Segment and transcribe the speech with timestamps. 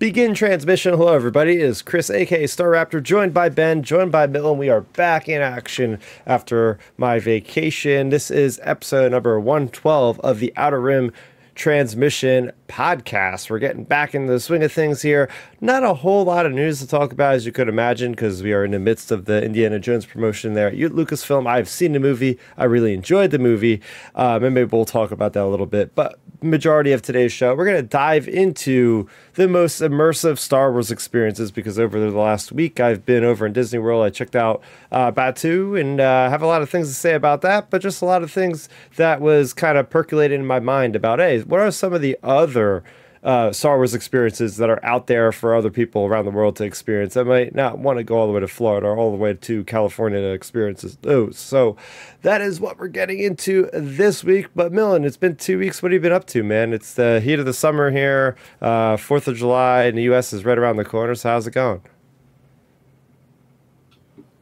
[0.00, 0.94] Begin transmission.
[0.94, 1.56] Hello, everybody.
[1.56, 4.56] It is Chris, aka Star Raptor, joined by Ben, joined by Milton.
[4.56, 8.08] We are back in action after my vacation.
[8.08, 11.12] This is episode number 112 of the Outer Rim
[11.54, 13.50] Transmission podcast.
[13.50, 15.28] We're getting back into the swing of things here.
[15.60, 18.54] Not a whole lot of news to talk about, as you could imagine, because we
[18.54, 21.46] are in the midst of the Indiana Jones promotion there at Lucasfilm.
[21.46, 22.38] I've seen the movie.
[22.56, 23.82] I really enjoyed the movie.
[24.14, 25.94] Um, and maybe we'll talk about that a little bit.
[25.94, 30.90] But majority of today's show, we're going to dive into the most immersive Star Wars
[30.90, 34.04] experiences because over the last week I've been over in Disney World.
[34.04, 37.42] I checked out uh, Batuu and uh, have a lot of things to say about
[37.42, 40.96] that, but just a lot of things that was kind of percolating in my mind
[40.96, 42.82] about, hey, what are some of the other
[43.22, 46.64] uh, Star Wars experiences that are out there for other people around the world to
[46.64, 47.16] experience.
[47.16, 49.34] I might not want to go all the way to Florida or all the way
[49.34, 51.38] to California to experience those.
[51.38, 51.76] So
[52.22, 54.48] that is what we're getting into this week.
[54.54, 55.82] But Milton, it's been two weeks.
[55.82, 56.72] What have you been up to, man?
[56.72, 58.36] It's the heat of the summer here.
[58.62, 60.32] Uh, Fourth of July in the U.S.
[60.32, 61.14] is right around the corner.
[61.14, 61.82] So how's it going?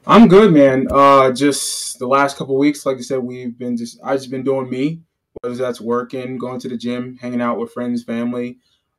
[0.06, 0.86] I'm good, man.
[0.90, 4.44] Uh, just the last couple weeks, like I said, we've been just I just been
[4.44, 5.02] doing me,
[5.42, 8.58] whether that's working, going to the gym, hanging out with friends, family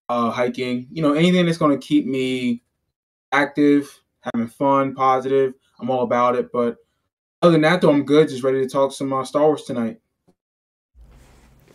[0.10, 2.62] uh, hiking, you know, anything that's going to keep me
[3.32, 5.54] active, having fun, positive.
[5.80, 6.52] I'm all about it.
[6.52, 6.78] But
[7.42, 8.28] other than that, though, I'm good.
[8.28, 10.00] Just ready to talk some uh, Star Wars tonight.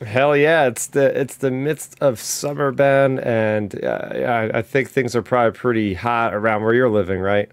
[0.03, 0.67] Hell yeah!
[0.67, 5.23] It's the it's the midst of summer, Ben, and uh, yeah, I think things are
[5.23, 7.49] probably pretty hot around where you're living, right?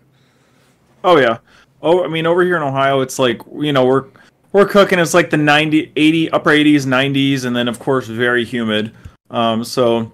[1.03, 1.37] Oh yeah.
[1.83, 4.05] Oh, I mean, over here in Ohio, it's like you know we're
[4.51, 4.99] we're cooking.
[4.99, 8.91] It's like the 90, 80, upper 80s, 90s, and then of course very humid.
[9.29, 10.11] Um, so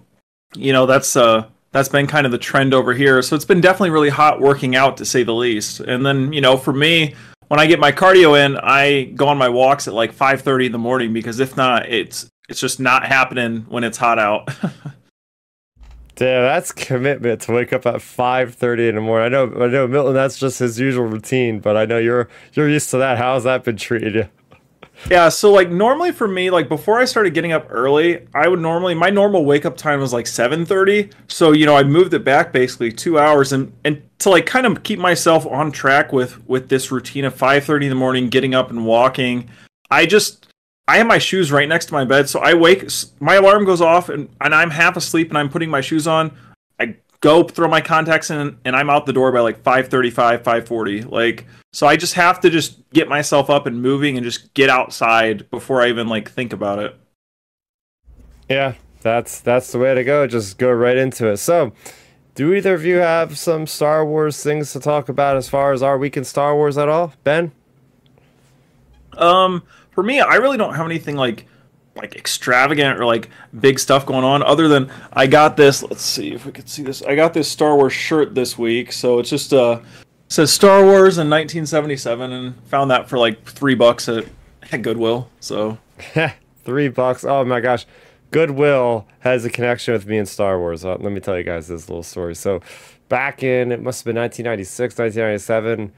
[0.56, 3.22] you know that's uh that's been kind of the trend over here.
[3.22, 5.80] So it's been definitely really hot working out to say the least.
[5.80, 7.16] And then you know for me,
[7.48, 10.72] when I get my cardio in, I go on my walks at like 5:30 in
[10.72, 14.50] the morning because if not, it's it's just not happening when it's hot out.
[16.16, 19.28] Damn, that's commitment to wake up at 5:30 in the morning.
[19.28, 20.16] I know, I know, Milton.
[20.16, 23.18] That's just his usual routine, but I know you're you're used to that.
[23.18, 24.30] How's that been treated you?
[25.10, 28.60] Yeah, so like normally for me, like before I started getting up early, I would
[28.60, 31.12] normally my normal wake up time was like 7:30.
[31.28, 34.66] So, you know, I moved it back basically 2 hours and and to like kind
[34.66, 38.54] of keep myself on track with with this routine of 5:30 in the morning, getting
[38.54, 39.50] up and walking.
[39.90, 40.48] I just
[40.90, 43.82] I have my shoes right next to my bed, so I wake my alarm goes
[43.82, 46.32] off and and I'm half asleep and I'm putting my shoes on.
[47.20, 51.12] Go throw my contacts in and I'm out the door by like 5:35, 5:40.
[51.12, 54.70] Like so I just have to just get myself up and moving and just get
[54.70, 56.96] outside before I even like think about it.
[58.50, 60.26] Yeah, that's that's the way to go.
[60.26, 61.38] Just go right into it.
[61.38, 61.74] So,
[62.36, 65.84] do either of you have some Star Wars things to talk about as far as
[65.84, 67.14] our week in Star Wars at all?
[67.24, 67.52] Ben?
[69.18, 71.46] Um, for me, I really don't have anything like
[71.98, 76.32] like extravagant or like big stuff going on other than I got this, let's see
[76.34, 77.02] if we could see this.
[77.02, 79.80] I got this Star Wars shirt this week, so it's just uh
[80.30, 84.26] says Star Wars in 1977 and found that for like three bucks at,
[84.72, 85.30] at Goodwill.
[85.40, 85.78] So
[86.64, 87.24] three bucks.
[87.24, 87.86] Oh my gosh.
[88.32, 90.84] Goodwill has a connection with me and Star Wars.
[90.84, 92.36] Uh, let me tell you guys this little story.
[92.36, 92.62] So
[93.08, 95.94] back in, it must have been 1996, 1997.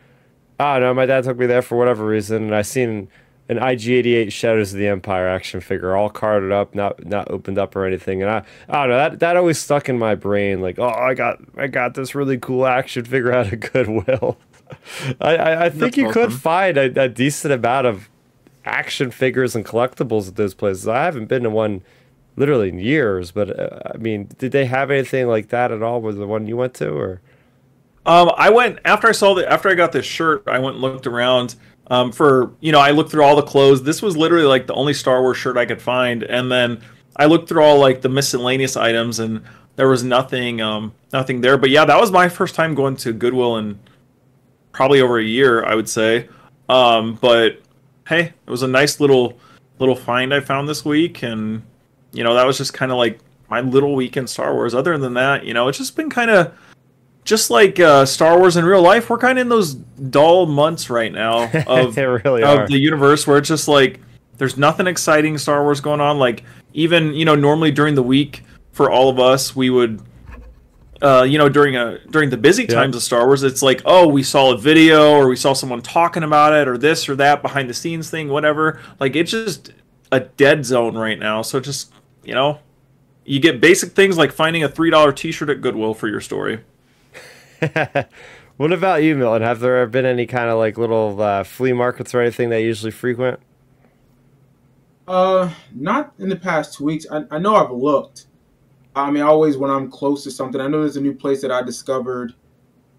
[0.60, 0.94] I don't know.
[0.94, 2.44] My dad took me there for whatever reason.
[2.44, 3.10] And I seen
[3.50, 7.76] an IG88 Shadows of the Empire action figure, all carded up, not not opened up
[7.76, 8.22] or anything.
[8.22, 10.62] And I, I don't know that that always stuck in my brain.
[10.62, 14.38] Like, oh, I got I got this really cool action figure out of Goodwill.
[15.20, 16.24] I, I, I think That's you awesome.
[16.30, 18.08] could find a, a, decent amount of
[18.66, 20.88] action figures and collectibles at those places.
[20.88, 21.82] I haven't been to one
[22.36, 26.02] literally in years, but uh, I mean, did they have anything like that at all?
[26.02, 27.22] Was the one you went to or?
[28.06, 30.44] Um, I went after I saw the after I got this shirt.
[30.46, 31.56] I went and looked around
[31.90, 33.84] um, for you know I looked through all the clothes.
[33.84, 36.82] This was literally like the only Star Wars shirt I could find, and then
[37.16, 39.44] I looked through all like the miscellaneous items, and
[39.76, 41.58] there was nothing um, nothing there.
[41.58, 43.80] But yeah, that was my first time going to Goodwill in
[44.72, 46.30] probably over a year, I would say.
[46.68, 47.62] Um, but
[48.08, 49.38] hey, it was a nice little
[49.80, 51.64] little find I found this week, and
[52.12, 53.20] you know that was just kind of like
[53.50, 54.76] my little week in Star Wars.
[54.76, 56.54] Other than that, you know, it's just been kind of
[57.30, 60.90] just like uh, Star Wars in real life, we're kind of in those dull months
[60.90, 64.00] right now of, really of the universe where it's just like
[64.38, 66.18] there's nothing exciting Star Wars going on.
[66.18, 66.44] Like
[66.74, 70.02] even you know normally during the week for all of us, we would
[71.04, 74.08] uh, you know during a during the busy times of Star Wars, it's like oh
[74.08, 77.44] we saw a video or we saw someone talking about it or this or that
[77.44, 78.82] behind the scenes thing, whatever.
[79.00, 79.72] Like it's just
[80.12, 81.44] a dead zone right now.
[81.44, 81.94] So just
[82.24, 82.60] you know
[83.24, 86.62] you get basic things like finding a three dollar T-shirt at Goodwill for your story.
[88.58, 89.42] What about you, Milton?
[89.42, 92.68] Have there been any kind of like little uh, flea markets or anything that you
[92.68, 93.40] usually frequent?
[95.08, 97.06] Uh, not in the past two weeks.
[97.12, 98.28] I, I know I've looked.
[98.96, 101.52] I mean, always when I'm close to something, I know there's a new place that
[101.52, 102.34] I discovered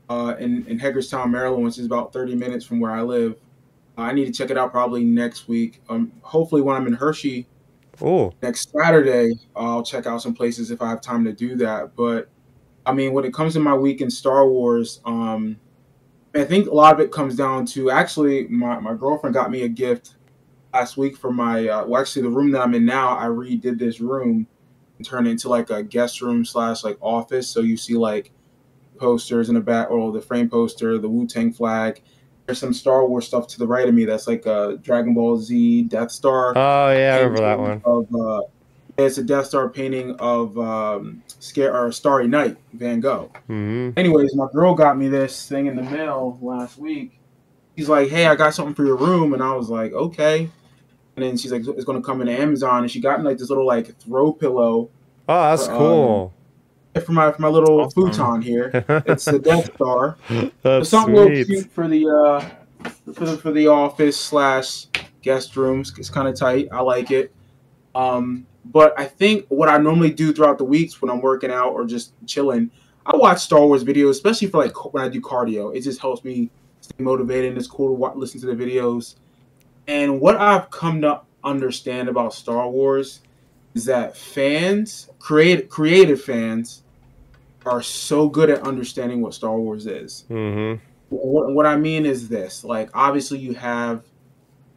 [0.08, 3.36] uh, in in Hagerstown, Maryland, which is about 30 minutes from where I live.
[3.98, 5.82] Uh, I need to check it out probably next week.
[5.88, 7.46] Um, hopefully when I'm in Hershey
[8.02, 11.94] Oh, next Saturday, I'll check out some places if I have time to do that.
[11.96, 12.28] But
[12.86, 15.58] I mean, when it comes to my week in Star Wars, um,
[16.34, 19.62] I think a lot of it comes down to actually my, my girlfriend got me
[19.62, 20.14] a gift
[20.72, 23.78] last week for my uh, well actually the room that I'm in now I redid
[23.78, 24.46] this room
[24.96, 27.48] and turned it into like a guest room slash like office.
[27.48, 28.30] So you see like
[28.98, 32.02] posters in the back or the frame poster the Wu Tang flag.
[32.46, 35.38] There's some Star Wars stuff to the right of me that's like a Dragon Ball
[35.38, 36.52] Z Death Star.
[36.56, 37.82] Oh yeah, I remember that one.
[37.84, 38.42] of uh,
[38.98, 44.34] it's a Death Star painting of um, Scare or Starry Night Van Gogh hmm anyways,
[44.36, 47.18] my girl got me this thing in the mail last week.
[47.76, 50.50] She's like, "Hey, I got something for your room," and I was like, "Okay."
[51.16, 53.48] And then she's like, "It's gonna come in Amazon," and she got me like this
[53.48, 54.90] little like throw pillow
[55.28, 56.34] Oh, that's Um, cool.
[57.04, 58.10] for my for my little Awesome.
[58.10, 58.84] futon here.
[59.06, 60.16] It's the Death Star.
[60.62, 62.40] that's It's something a little cute for the uh
[63.14, 64.86] for the for the office slash
[65.22, 65.92] guest rooms.
[65.98, 66.68] It's kind of tight.
[66.72, 67.32] I like it.
[67.94, 71.70] Um, but I think what I normally do throughout the weeks when I'm working out
[71.72, 72.70] or just chilling,
[73.06, 75.74] I watch Star Wars videos, especially for like when I do cardio.
[75.74, 77.50] It just helps me stay motivated.
[77.50, 79.16] and It's cool to wa listen to the videos.
[79.86, 83.20] And what I've come to understand about Star Wars
[83.74, 86.82] is that fans, create creative fans,
[87.66, 90.74] are so good at understanding what Star Wars is hmm
[91.10, 94.04] what, what I mean is this: like, obviously, you have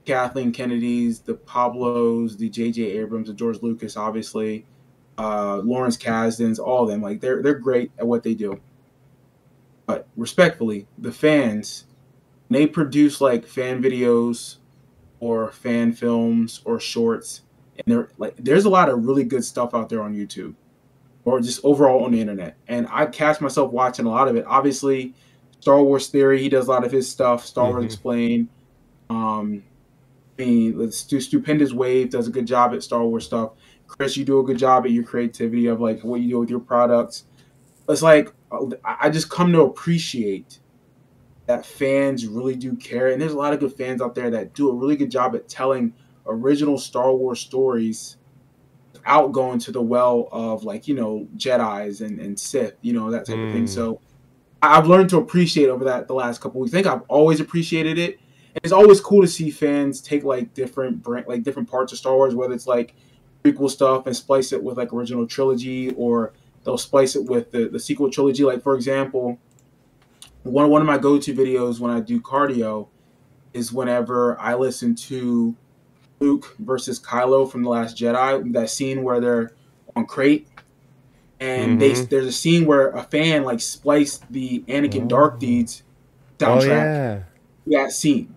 [0.05, 2.81] Kathleen Kennedy's, the Pablos, the J.J.
[2.99, 4.65] Abrams, the George Lucas, obviously,
[5.17, 7.01] uh, Lawrence Kasdan's, all of them.
[7.01, 8.59] Like, they're they're great at what they do.
[9.85, 11.85] But respectfully, the fans,
[12.49, 14.57] they produce like fan videos,
[15.19, 17.41] or fan films or shorts,
[17.77, 20.53] and they're like, there's a lot of really good stuff out there on YouTube,
[21.25, 22.55] or just overall on the internet.
[22.67, 24.45] And I catch myself watching a lot of it.
[24.47, 25.13] Obviously.
[25.59, 26.41] Star Wars Theory.
[26.41, 27.45] He does a lot of his stuff.
[27.45, 27.85] Star Wars Mhm.
[27.85, 28.47] Explained.
[29.09, 29.63] Um,
[30.37, 33.51] mean, let's do Stupendous Wave does a good job at Star Wars stuff.
[33.87, 36.49] Chris, you do a good job at your creativity of like what you do with
[36.49, 37.25] your products.
[37.87, 38.33] It's like
[38.83, 40.59] I just come to appreciate
[41.45, 44.53] that fans really do care, and there's a lot of good fans out there that
[44.53, 45.93] do a really good job at telling
[46.25, 48.17] original Star Wars stories
[48.93, 53.11] without going to the well of like you know Jedi's and, and Sith, you know
[53.11, 53.65] that type of thing.
[53.65, 53.69] Mm.
[53.69, 53.99] So
[54.61, 56.73] I've learned to appreciate over that the last couple weeks.
[56.73, 58.19] I think I've always appreciated it.
[58.55, 61.97] And it's always cool to see fans take like different brand, like different parts of
[61.97, 62.93] Star Wars, whether it's like
[63.43, 66.33] prequel stuff and splice it with like original trilogy, or
[66.63, 68.43] they'll splice it with the, the sequel trilogy.
[68.43, 69.39] Like for example,
[70.43, 72.87] one one of my go to videos when I do cardio
[73.53, 75.55] is whenever I listen to
[76.19, 78.53] Luke versus Kylo from the Last Jedi.
[78.53, 79.51] That scene where they're
[79.95, 80.47] on Crait,
[81.39, 82.09] and they Mhm.
[82.09, 85.39] there's a scene where a fan like spliced the Anakin Dark Oh.
[85.39, 85.83] Deeds
[86.41, 87.19] Oh soundtrack yeah.
[87.85, 88.33] that scene.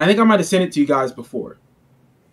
[0.00, 1.58] I think I might have sent it to you guys before.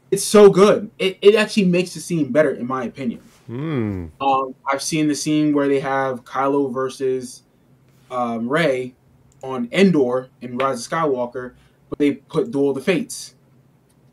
[0.10, 0.90] It's so good.
[0.98, 3.22] It, it actually makes the scene better, in my opinion.
[3.48, 4.08] Hmm.
[4.22, 7.44] Um, I've seen the scene where they have Kylo versus
[8.10, 8.96] um, Rey
[9.44, 11.54] on Endor in Rise of Skywalker,
[11.90, 13.36] but they put Duel of the Fates.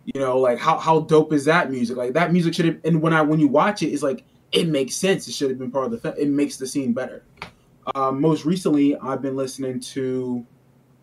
[0.04, 1.96] You know, like how, how dope is that music?
[1.96, 2.78] Like that music should have.
[2.84, 5.26] And when I when you watch it, it's like it makes sense.
[5.26, 6.14] It should have been part of the.
[6.20, 7.24] It makes the scene better.
[7.94, 10.44] Um, most recently, I've been listening to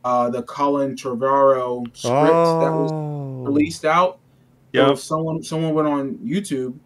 [0.04, 3.44] uh, the Colin Trevorrow script that was Oh.
[3.44, 4.20] released out.
[4.74, 4.88] Yeah.
[4.90, 6.78] So someone someone went on YouTube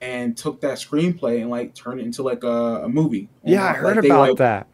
[0.00, 3.28] and took that screenplay and like turned it into like a, a movie.
[3.44, 4.66] Yeah, I Like, heard they, about like, that.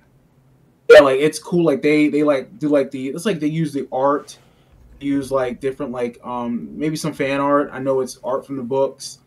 [0.91, 1.65] Yeah, like it's cool.
[1.65, 4.39] Like they they like do like the it's like they use the art,
[5.01, 7.71] use like different like um maybe some fan art.
[7.73, 9.19] I know it's art from the books.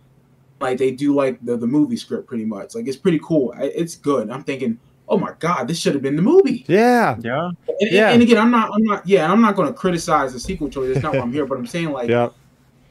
[0.59, 2.75] Like they do like the the movie script pretty much.
[2.75, 3.53] Like it's pretty cool.
[3.57, 4.29] I, it's good.
[4.29, 6.65] I'm thinking, oh my god, this should have been the movie.
[6.67, 7.17] Yeah.
[7.21, 7.51] Yeah.
[7.67, 8.11] And, Yeah.
[8.11, 10.93] and again, I'm not I'm not yeah, I'm not going to criticize the sequel trilogy.
[10.93, 11.45] That's not why I'm here.
[11.45, 12.29] But I'm saying like yeah.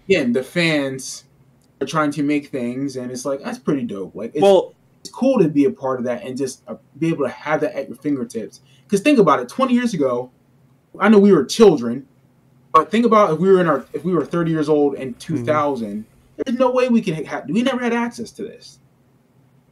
[0.08, 1.24] again, the fans
[1.80, 4.14] are trying to make things, and it's like that's pretty dope.
[4.14, 7.08] Like, it's, Well, it's cool to be a part of that and just uh, be
[7.08, 8.60] able to have that at your fingertips.
[8.84, 10.30] Because think about it, 20 years ago,
[10.98, 12.06] I know we were children,
[12.72, 15.14] but think about if we were in our if we were 30 years old in
[15.14, 16.04] 2000.
[16.44, 17.48] There's no way we can have.
[17.48, 18.78] We never had access to this.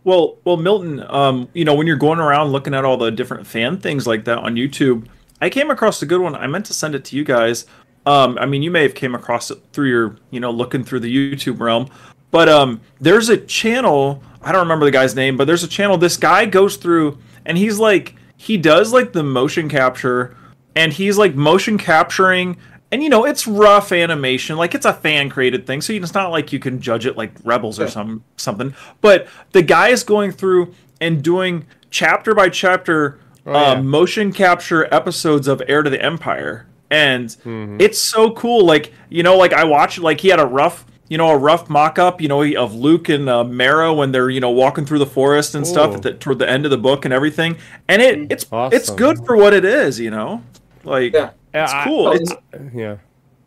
[0.04, 3.46] Well, well, Milton, um, you know, when you're going around looking at all the different
[3.46, 5.06] fan things like that on YouTube,
[5.40, 6.34] I came across a good one.
[6.34, 7.64] I meant to send it to you guys.
[8.06, 11.00] Um, I mean, you may have came across it through your, you know, looking through
[11.00, 11.88] the YouTube realm,
[12.30, 14.23] but um, there's a channel.
[14.42, 15.96] I don't remember the guy's name, but there's a channel.
[15.96, 20.37] This guy goes through, and he's like, he does like the motion capture,
[20.76, 22.58] and he's like motion capturing
[22.95, 26.31] and you know it's rough animation, like it's a fan created thing, so it's not
[26.31, 28.75] like you can judge it like Rebels or some something.
[29.01, 33.81] But the guy is going through and doing chapter by chapter Oh, uh, yeah.
[33.83, 37.77] motion capture episodes of Heir to the Empire, and Mm-hmm.
[37.81, 38.65] it's so cool.
[38.65, 41.69] Like you know, like I watched, like he had a rough, you know, a rough
[41.69, 45.01] mock up, you know, of Luke and uh, Mara when they're you know walking through
[45.01, 45.97] the forest and stuff Ooh.
[45.97, 49.19] at the, toward the end of the book and everything, and it it's it's good
[49.27, 50.43] for what it is, you know,
[50.85, 51.31] like Yeah.
[51.54, 52.06] Yeah, it's I- cool.
[52.08, 52.32] Oh, it's
[52.75, 52.96] yeah.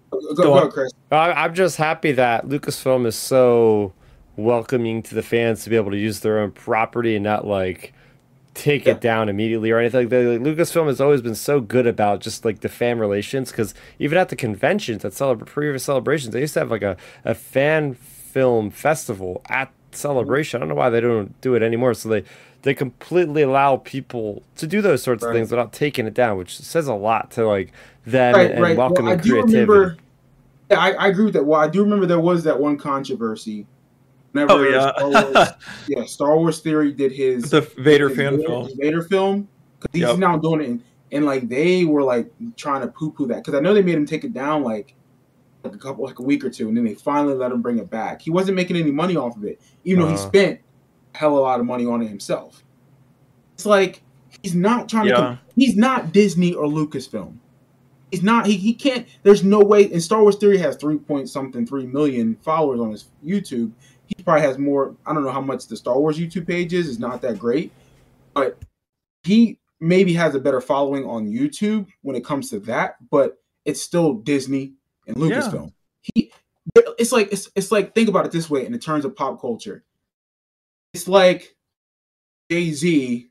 [0.09, 0.71] Go, Go go, on.
[0.71, 0.91] Chris.
[1.11, 3.91] I, I'm just happy that Lucasfilm is so
[4.37, 7.93] welcoming to the fans to be able to use their own property and not like
[8.53, 8.93] take Yeah.
[8.93, 10.23] it down immediately or anything like that.
[10.23, 14.17] Like, Lucasfilm has always been so good about just like the fan relations because even
[14.17, 16.95] at the conventions at celebra- previous celebrations, they used to have like a,
[17.25, 20.57] a fan film festival at celebration.
[20.57, 21.93] I don't know why they don't do it anymore.
[21.93, 22.23] So they
[22.67, 26.57] they completely allow people to do those sorts of things without taking it down, which
[26.59, 27.71] says a lot to like
[28.05, 28.75] them Right, and right.
[28.77, 29.53] Well, welcoming I creativity.
[29.55, 29.97] remember.
[30.69, 31.45] Yeah, I, I agree with that.
[31.45, 33.65] Well, I do remember there was that one controversy.
[34.33, 34.91] Whenever Oh, yeah.
[34.97, 35.47] Star Wars,
[35.87, 38.69] yeah, Star Wars Theory did his the Vader his fan Vader, film.
[38.77, 39.47] Vader film
[39.79, 40.17] because he's Yep.
[40.17, 40.83] now doing it, and,
[41.13, 43.95] and like they were like trying to poo poo that because I know they made
[43.95, 44.93] him take it down like
[45.63, 47.79] like a couple like a week or two, and then they finally let him bring
[47.79, 48.21] it back.
[48.21, 50.27] He wasn't making any money off of it, even though he Uh-huh.
[50.27, 50.63] spent a
[51.17, 52.63] hell of a lot of money on it himself.
[53.55, 54.01] It's like
[54.43, 55.09] he's not trying to.
[55.09, 55.15] Yeah.
[55.15, 57.37] com- he's not Disney or Lucasfilm.
[58.11, 58.45] He's not.
[58.45, 59.07] He, he can't.
[59.23, 59.91] There's no way.
[59.91, 63.71] And Star Wars Theory has three point something three million followers on his YouTube.
[64.05, 64.95] He probably has more.
[65.05, 66.87] I don't know how much the Star Wars YouTube page is.
[66.87, 67.71] It's not that great,
[68.33, 68.57] but
[69.23, 72.95] he maybe has a better following on YouTube when it comes to that.
[73.09, 74.73] But it's still Disney
[75.07, 75.41] and Yeah.
[75.41, 75.73] Lucasfilm.
[76.01, 76.31] He.
[76.99, 79.83] It's like it's, it's like think about it this way in terms of pop culture.
[80.97, 81.55] It's like
[82.49, 83.27] Jay Z.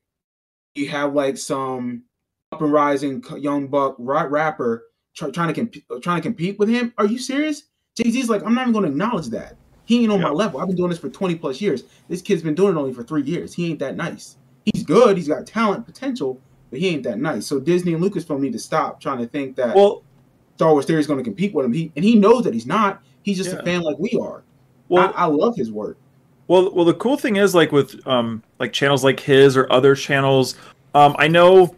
[0.76, 2.04] You have like some
[2.52, 4.84] up and rising young buck rapper
[5.16, 6.94] try, trying to compete, trying to compete with him.
[6.96, 7.64] Are you serious?
[7.96, 9.56] Jay Z's like, I'm not even going to acknowledge that.
[9.84, 10.60] He ain't on my level.
[10.60, 11.82] I've been doing this for 20 plus years.
[12.08, 13.52] This kid's been doing it only for three years.
[13.52, 14.36] He ain't that nice.
[14.64, 15.16] He's good.
[15.16, 17.46] He's got talent, potential, but he ain't that nice.
[17.48, 20.04] So Disney and Lucasfilm need to stop trying to think that Well,
[20.54, 21.72] Star Wars Theory is going to compete with him.
[21.72, 23.02] He and he knows that he's not.
[23.22, 23.58] He's just Yeah.
[23.58, 24.44] a fan like we are.
[24.88, 25.98] well, I, I love his work.
[26.48, 29.94] Well, well, the cool thing is like with um like channels like his or other
[29.94, 30.56] channels.
[30.94, 31.74] Um, I know,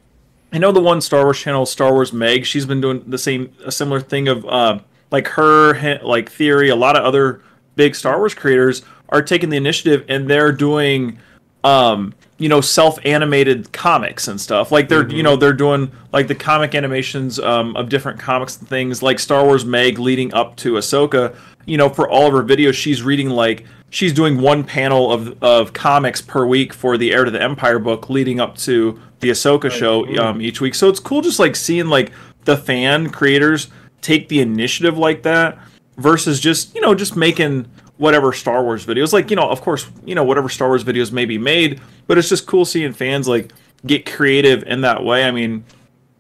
[0.53, 2.45] I know the one Star Wars channel, Star Wars Meg.
[2.45, 4.79] She's been doing the same, a similar thing of uh,
[5.11, 6.69] like her like theory.
[6.69, 7.43] A lot of other
[7.77, 11.19] big Star Wars creators are taking the initiative and they're doing
[11.65, 16.29] um you know self animated comics and stuff like they're you know they're doing like
[16.29, 20.57] the comic animations um, of different comics and things like Star Wars Meg leading up
[20.57, 21.35] to Ahsoka
[21.69, 25.43] you know for all of her videos she's reading like she's doing one panel of
[25.43, 29.31] of comics per week for the Heir to the Empire book leading up to the
[29.31, 32.13] Ahsoka show um, each week so it's cool just like seeing like
[32.45, 33.69] the fan creators
[34.01, 35.59] take the initiative like that
[35.97, 37.67] versus just you know just making
[37.99, 39.13] whatever Star Wars videos.
[39.13, 42.17] Like you know, of course, you know whatever Star Wars videos may be made, but
[42.17, 43.53] it's just cool seeing fans like
[43.85, 45.25] get creative in that way.
[45.25, 45.65] I mean,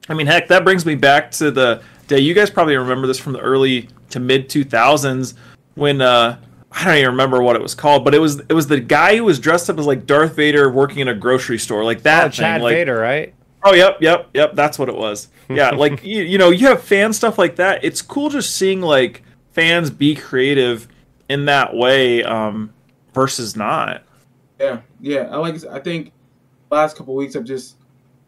[0.08, 2.18] I mean, heck, that brings me back to the day.
[2.18, 5.34] You guys probably remember this from the early to mid two thousands
[5.74, 6.38] when uh,
[6.72, 9.16] I don't even remember what it was called, but it was it was the guy
[9.16, 12.20] who was dressed up as like Darth Vader working in a grocery store, like that.
[12.20, 13.34] Oh, thing, Chad like, Vader, right?
[13.64, 14.54] Oh, yep, yep, yep.
[14.54, 15.28] That's what it was.
[15.48, 17.84] Yeah, like you, you know, you have fan stuff like that.
[17.84, 19.22] It's cool just seeing like
[19.52, 20.88] fans be creative
[21.28, 22.72] in that way um,
[23.14, 24.02] versus not.
[24.58, 25.28] Yeah, yeah.
[25.30, 25.64] I like.
[25.66, 26.12] I think
[26.70, 27.76] last couple weeks I've just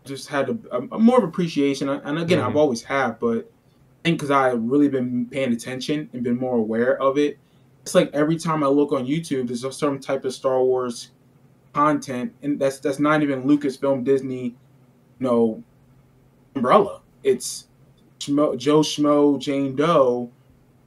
[0.05, 2.57] just had a, a more of appreciation, and again I've Mhm.
[2.57, 3.60] always have, but I
[4.04, 7.38] think because I've really been paying attention and been more aware of it.
[7.83, 11.11] It's like every time I look on YouTube, there's a certain type of Star Wars
[11.73, 14.54] content, and that's that's not even Lucasfilm, Disney, you
[15.19, 15.62] know,
[16.54, 17.00] umbrella.
[17.23, 17.69] It's
[18.19, 20.30] Joe Schmo, Jane Doe,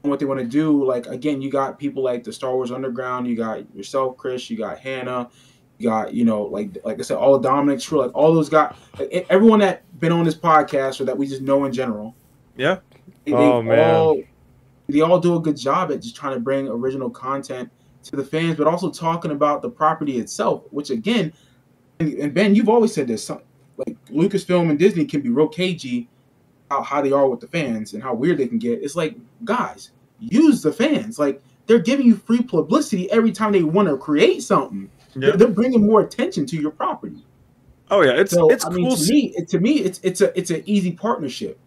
[0.04, 0.84] and what they want to do.
[0.86, 3.28] Like again, you got people like the Star Wars Underground.
[3.28, 4.50] You got yourself, Chris.
[4.50, 5.30] You got Hannah.
[5.80, 8.00] You got you know like like I said, all Dominic's crew.
[8.00, 8.76] Like all those guys.
[9.00, 12.16] Like, everyone that been on this podcast or that we just know in general.
[12.56, 12.80] Yeah.
[13.26, 13.96] They, they Oh, man.
[13.96, 14.22] all
[14.88, 17.70] they all do a good job at just trying to bring original content
[18.04, 20.64] to the fans, but also talking about the property itself.
[20.72, 21.34] Which again,
[22.00, 23.30] and, and Ben, you've always said this.
[23.30, 26.10] Like Lucasfilm and Disney can be real cagey
[26.70, 28.84] how, how they are with the fans and how weird they can get.
[28.84, 29.16] It's like,
[29.46, 31.18] guys, use the fans.
[31.18, 34.90] Like they're giving you free publicity every time they want to create something.
[35.16, 35.30] Yeah.
[35.30, 37.24] They're, they're bringing more attention to your property.
[37.90, 38.78] Oh yeah, it's So it's I cool.
[38.78, 41.60] mean, to me, it, to me, it's it's a it's an easy partnership.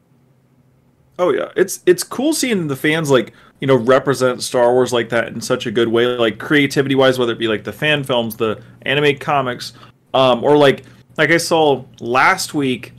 [1.19, 5.09] Oh yeah, it's it's cool seeing the fans like you know represent Star Wars like
[5.11, 8.05] that in such a good way, like creativity wise, whether it be like the fan
[8.05, 9.73] films, the anime comics,
[10.13, 10.85] um, or like
[11.17, 12.93] like I saw last week,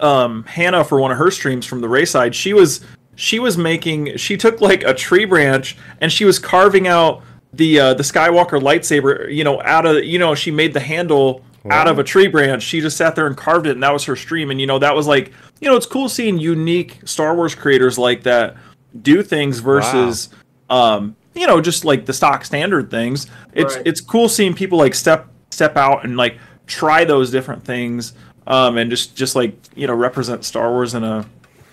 [0.00, 2.80] um, Hannah for one of her streams from the Rayside, she was
[3.16, 7.80] she was making she took like a tree branch and she was carving out the
[7.80, 11.88] uh, the Skywalker lightsaber, you know, out of you know, she made the handle out
[11.88, 12.62] of a tree branch.
[12.62, 14.50] She just sat there and carved it, and that was her stream.
[14.50, 17.98] And you know, that was like, you know, it's cool seeing unique Star Wars creators
[17.98, 18.56] like that
[19.02, 20.28] do things versus,
[20.70, 23.26] um, you know, just like the stock standard things.
[23.52, 23.86] It's Right.
[23.86, 28.14] it's cool seeing people like step step out and like try those different things,
[28.46, 31.24] um, and just just like you know represent Star Wars in a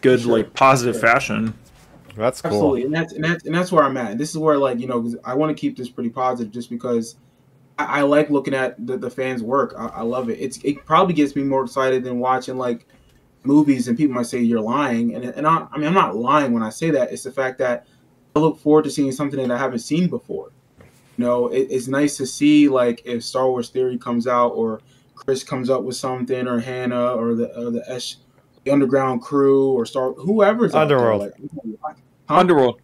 [0.02, 0.38] good Sure.
[0.38, 1.02] like positive Sure.
[1.02, 1.54] fashion.
[2.16, 2.52] That's cool.
[2.52, 4.18] Absolutely, and that's and that's and that's where I'm at.
[4.20, 7.16] This is where like you know I want to keep this pretty positive, just because
[7.78, 9.74] I, I like looking at the, the fans' work.
[9.78, 10.40] I, I love it.
[10.40, 12.88] It's it probably gets me more excited than watching like
[13.44, 13.88] movies.
[13.88, 16.64] And people might say you're lying, and and I, I mean I'm not lying when
[16.64, 17.12] I say that.
[17.12, 17.86] It's the fact that
[18.36, 20.52] I look forward to seeing something that I haven't seen before.
[21.18, 24.82] You know, it, it's nice to see like if Star Wars Theory comes out or
[25.16, 28.18] Chris comes up with something or Hannah or the or the Esh,
[28.64, 31.98] the Underground Crew or Star whoever's out there, like,
[32.30, 32.36] Huh?
[32.36, 32.82] Underworld.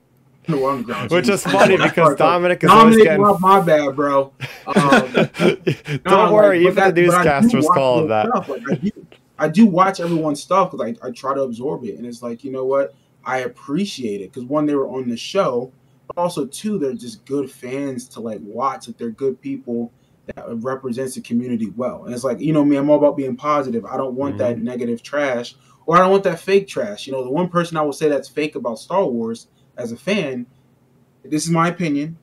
[1.09, 3.21] Which is funny because Dominic is Dominic, getting.
[3.21, 4.33] well, my bad, bro.
[4.67, 4.75] Um,
[5.13, 8.29] Don't no, worry, like, even the that- do newscasters call it that.
[8.49, 8.91] Like, I, do,
[9.37, 12.43] I do watch everyone's stuff because I, I try to absorb it, and it's like
[12.43, 15.71] you know what, I appreciate it because one, they were on the show,
[16.07, 18.87] but also two, they're just good fans to like watch.
[18.87, 19.91] Like they're good people
[20.35, 23.35] that represents the community well, and it's like you know me, I'm all about being
[23.35, 23.85] positive.
[23.85, 27.07] I don't want that negative trash, or I don't want that fake trash.
[27.07, 29.47] You know, the one person I will say that's fake about Star Wars
[29.79, 30.45] as a fan,
[31.23, 32.17] this is my opinion,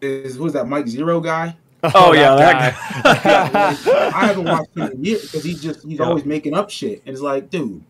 [0.00, 1.56] is who's that Mike Zeroh guy?
[1.82, 2.74] Oh, oh yeah, that
[3.04, 3.68] that Yeah, guy.
[4.04, 6.06] like, I haven't watched him in years because he's just he's Yeah.
[6.06, 7.82] always making up shit, and it's like, dude,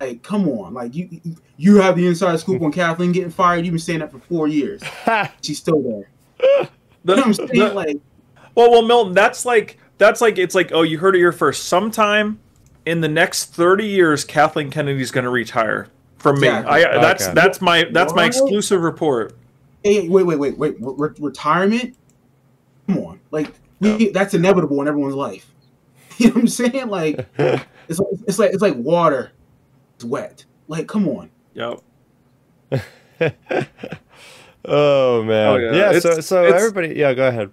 [0.00, 3.64] like, come on, like you you- you have the inside scoop on Kathleen getting fired.
[3.64, 4.82] You've been saying that for four years.
[5.40, 6.08] She's still there.
[6.38, 6.68] The-
[7.04, 7.48] You know what I'm saying?
[7.52, 7.96] the- like,
[8.56, 11.64] Well, well, Milton, that's like that's like it's like oh, you heard it here first.
[11.66, 12.38] Sometime
[12.86, 15.88] in the next thirty years, Kathleen Kennedy's going to retire
[16.24, 16.48] from me.
[16.48, 16.84] Exactly.
[16.84, 17.34] I that's Okay.
[17.34, 19.36] that's my that's my exclusive report.
[19.84, 21.96] hey, wait, wait, wait, wait, re- re- retirement?
[22.88, 25.50] Come on, like we, that's inevitable in everyone's life.
[26.18, 26.88] You know what I'm saying?
[26.88, 29.32] Like, it's like it's like it's like water.
[29.96, 30.44] It's wet.
[30.68, 31.28] Like, come on.
[31.54, 31.80] Yep.
[34.64, 35.46] oh man.
[35.48, 35.92] Oh, yeah.
[35.92, 35.98] yeah.
[35.98, 36.94] so so it's- everybody.
[36.96, 37.14] Yeah.
[37.14, 37.50] Go ahead.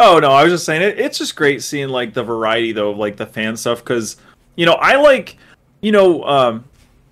[0.00, 0.98] Oh no, I was just saying it.
[0.98, 4.16] It's just great seeing like the variety though of like the fan stuff because
[4.56, 5.36] you know I like
[5.80, 6.64] you know um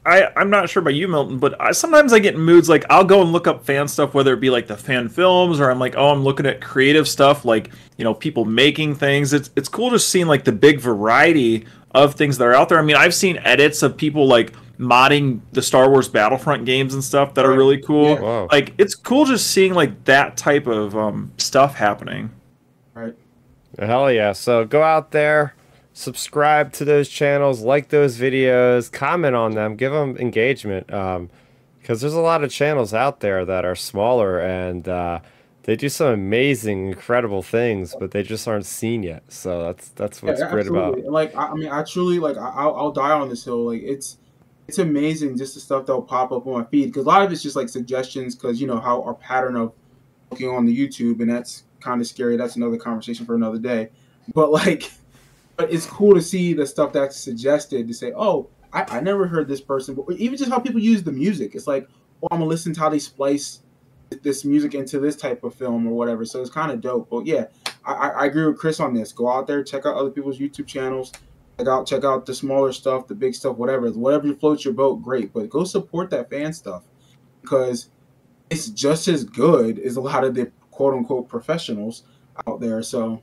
[0.06, 2.84] I I'm not sure about you Milton, but I, sometimes I get in moods like
[2.88, 5.70] I'll go and look up fan stuff whether it be like the fan films or
[5.70, 9.32] I'm like oh I'm looking at creative stuff like you know people making things.
[9.32, 12.78] It's it's cool just seeing like the big variety of things that are out there.
[12.78, 17.02] I mean I've seen edits of people like modding the Star Wars Battlefront games and
[17.02, 18.10] stuff that are really cool.
[18.10, 18.20] Yeah.
[18.20, 18.48] Wow.
[18.52, 22.30] Like it's cool just seeing like that type of um stuff happening.
[22.94, 23.14] Right.
[23.76, 24.32] Hell yeah.
[24.32, 25.55] So go out there,
[25.96, 30.92] subscribe to those channels, like those videos, comment on them, give them engagement.
[30.92, 31.30] Um,
[31.80, 35.20] because there's a lot of channels out there that are smaller and uh,
[35.62, 39.22] they do some amazing, incredible things, but they just aren't seen yet.
[39.28, 40.98] So that's that's what's Yeah, great about.
[41.04, 42.36] Like, I, I mean, I truly like.
[42.36, 43.66] I, I'll, I'll die on this hill.
[43.66, 44.18] Like, it's
[44.66, 47.30] it's amazing just the stuff that'll pop up on my feed because a lot of
[47.32, 49.72] it's just like suggestions because you know how our pattern of
[50.32, 52.36] looking on the YouTube and that's kind of scary.
[52.36, 53.90] That's another conversation for another day.
[54.34, 54.90] But like,
[55.56, 59.26] but it's cool to see the stuff that's suggested to say, oh, I, I never
[59.26, 61.54] heard this person, but even just how people use the music.
[61.54, 61.88] It's like,
[62.22, 63.60] oh, I'm gonna listen to how they splice
[64.22, 66.24] this music into this type of film or whatever.
[66.24, 67.08] So it's kind of dope.
[67.10, 67.46] But yeah,
[67.84, 69.12] I, I agree with Chris on this.
[69.12, 71.12] Go out there, check out other people's YouTube channels.
[71.58, 73.90] Check out check out the smaller stuff, the big stuff, whatever.
[73.90, 75.32] Whatever floats your boat, great.
[75.32, 76.84] But go support that fan stuff
[77.40, 77.88] because
[78.50, 82.02] it's just as good as a lot of the quote unquote professionals
[82.46, 82.82] out there.
[82.82, 83.22] So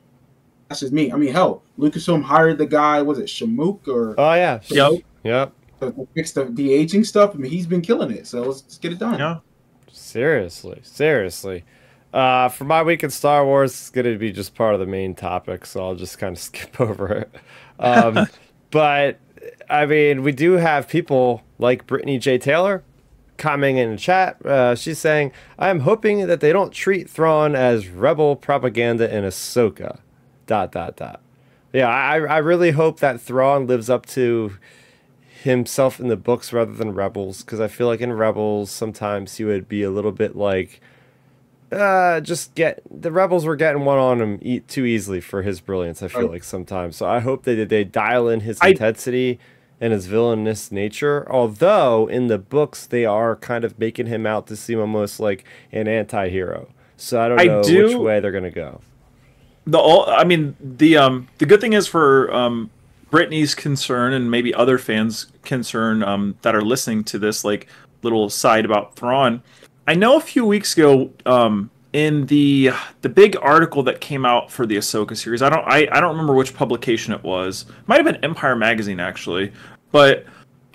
[0.67, 1.11] that's just me.
[1.11, 3.01] I mean, hell, Lucasfilm hired the guy.
[3.01, 4.59] Was it Shamook or Oh yeah.
[4.67, 4.91] Yep.
[5.23, 5.53] Yep.
[5.81, 7.31] to to fix the de aging stuff?
[7.33, 8.27] I mean, he's been killing it.
[8.27, 9.19] So let's, let's get it done.
[9.19, 9.39] Yeah.
[9.91, 11.63] Seriously, seriously.
[12.13, 14.85] Uh, for my week in Star Wars, it's going to be just part of the
[14.85, 17.35] main topic, so I'll just kind of skip over it.
[17.79, 18.27] Um,
[18.71, 19.19] but
[19.69, 22.37] I mean, we do have people like Brittany J.
[22.37, 22.83] Taylor
[23.37, 24.43] commenting in the chat.
[24.45, 29.99] Uh, she's saying, "I'm hoping that they don't treat Thrawn as rebel propaganda in Ahsoka."
[30.47, 31.21] Dot dot dot.
[31.71, 34.53] Yeah, I I really hope that Thrawn lives up to
[35.43, 39.43] himself in the books rather than Rebels because I feel like in Rebels sometimes he
[39.43, 40.79] would be a little bit like
[41.71, 45.59] uh just get the rebels were getting one on him e- too easily for his
[45.59, 46.31] brilliance I feel Right.
[46.31, 49.39] like sometimes so I hope they they dial in his I- intensity
[49.81, 54.45] and his villainous nature although in the books they are kind of making him out
[54.47, 58.51] to seem almost like an anti-hero so I don't I know which way they're gonna
[58.51, 58.81] go
[59.65, 62.69] the all i mean the um the good thing is for um
[63.09, 67.67] Brittany's concern and maybe other fans concern um that are listening to this like
[68.03, 69.41] little side about Thrawn.
[69.87, 72.71] I know a few weeks ago, um, in the
[73.01, 76.11] the big article that came out for the Ahsoka series, I don't I, I don't
[76.11, 77.65] remember which publication it was.
[77.85, 79.51] Might have been Empire Magazine actually,
[79.91, 80.25] but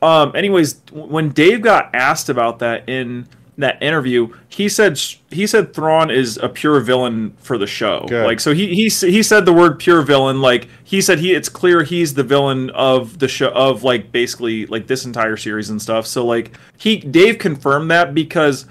[0.00, 3.26] um, anyways, when Dave got asked about that in
[3.58, 4.98] that interview, he said
[5.30, 8.06] he said Thrawn is a pure villain for the show.
[8.08, 8.24] Good.
[8.24, 10.40] Like so he he he said the word pure villain.
[10.40, 14.66] Like he said he it's clear he's the villain of the show of like basically
[14.66, 16.06] like this entire series and stuff.
[16.06, 18.66] So like he Dave confirmed that because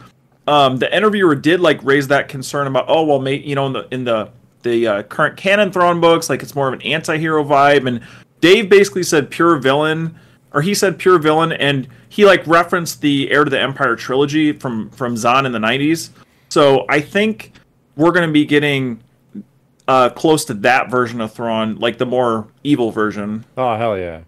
[0.47, 3.73] um the interviewer did like raise that concern about oh well mate you know in
[3.73, 4.29] the in the
[4.63, 8.01] the uh, current canon Thrawn books like it's more of an anti-hero vibe and
[8.41, 10.17] Dave basically said pure villain
[10.57, 14.51] or he said pure villain and he like referenced the heir to the empire trilogy
[14.51, 16.09] from from zahn in the 90s
[16.49, 17.51] so i think
[17.95, 18.99] we're going to be getting
[19.87, 24.21] uh close to that version of thrawn like the more evil version Oh hell yeah,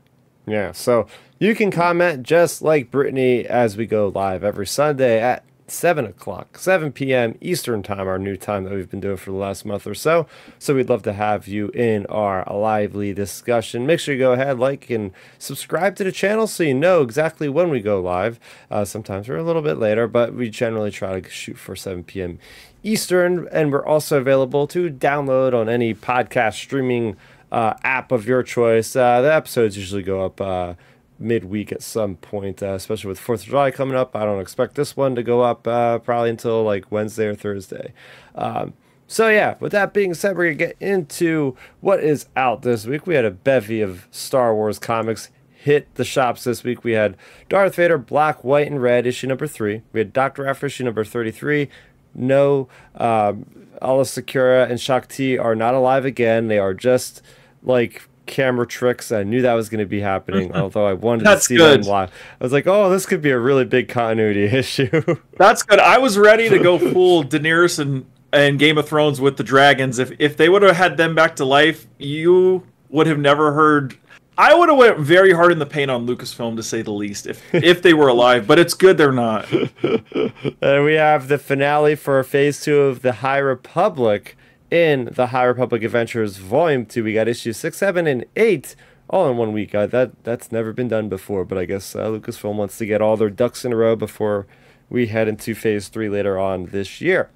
[0.46, 0.72] yeah.
[0.72, 1.08] So
[1.40, 6.58] you can comment just like Brittany as we go live every Sunday at seven o'clock,
[6.58, 7.38] seven p.m.
[7.42, 10.28] Eastern time, our new time that we've been doing for the last month or so.
[10.58, 13.86] So we'd love to have you in our lively discussion.
[13.86, 17.50] Make sure you go ahead, like and subscribe to the channel so you know exactly
[17.50, 18.40] when we go live.
[18.70, 22.04] Uh, sometimes we're a little bit later, but we generally try to shoot for seven
[22.04, 22.40] p.m.
[22.82, 27.18] Eastern, and we're also available to download on any podcast streaming
[27.52, 28.96] uh, app of your choice.
[28.96, 30.74] Uh, the episodes usually go up uh,
[31.20, 34.16] midweek at some point, uh, especially with Fourth of July coming up.
[34.16, 37.94] I don't expect this one to go up uh, probably until like Wednesday or Thursday.
[38.36, 38.74] Um,
[39.08, 43.08] so yeah, with that being said, we're gonna get into what is out this week.
[43.08, 46.84] We had a bevy of Star Wars comics hit the shops this week.
[46.84, 47.18] We had
[47.50, 49.82] Darth Vader Black, White, and Red issue number three.
[49.92, 51.70] We had Doctor Aphra issue number thirty-three.
[52.16, 53.46] No, um,
[53.82, 56.48] Ala Sakura and Shakti are not alive again.
[56.48, 57.22] They are just
[57.62, 59.12] like camera tricks.
[59.12, 60.62] I knew that was going to be happening, mm-hmm.
[60.62, 61.84] although I wanted That's to see good.
[61.84, 62.12] them live.
[62.40, 64.90] I was like, oh, this could be a really big continuity issue.
[65.38, 69.38] that's good i was ready to go full daenerys and and game of thrones with
[69.38, 73.20] the dragons if if they would have had them back to life you would have
[73.20, 73.98] never heard
[74.38, 77.28] I would have went very hard in the paint on Lucasfilm to say the least
[77.28, 79.52] if if they were alive, but it's good they're not.
[79.52, 84.38] And we have the finale for phase two of the High Republic
[84.72, 87.04] in the High Republic Adventures Volume Two.
[87.04, 88.76] We got issues six, seven, and eight
[89.10, 89.72] all in one week.
[89.72, 93.18] That that's never been done before, but I guess uh, Lucasfilm wants to get all
[93.18, 94.48] their ducks in a row before
[94.90, 97.30] we head into phase three later on this year.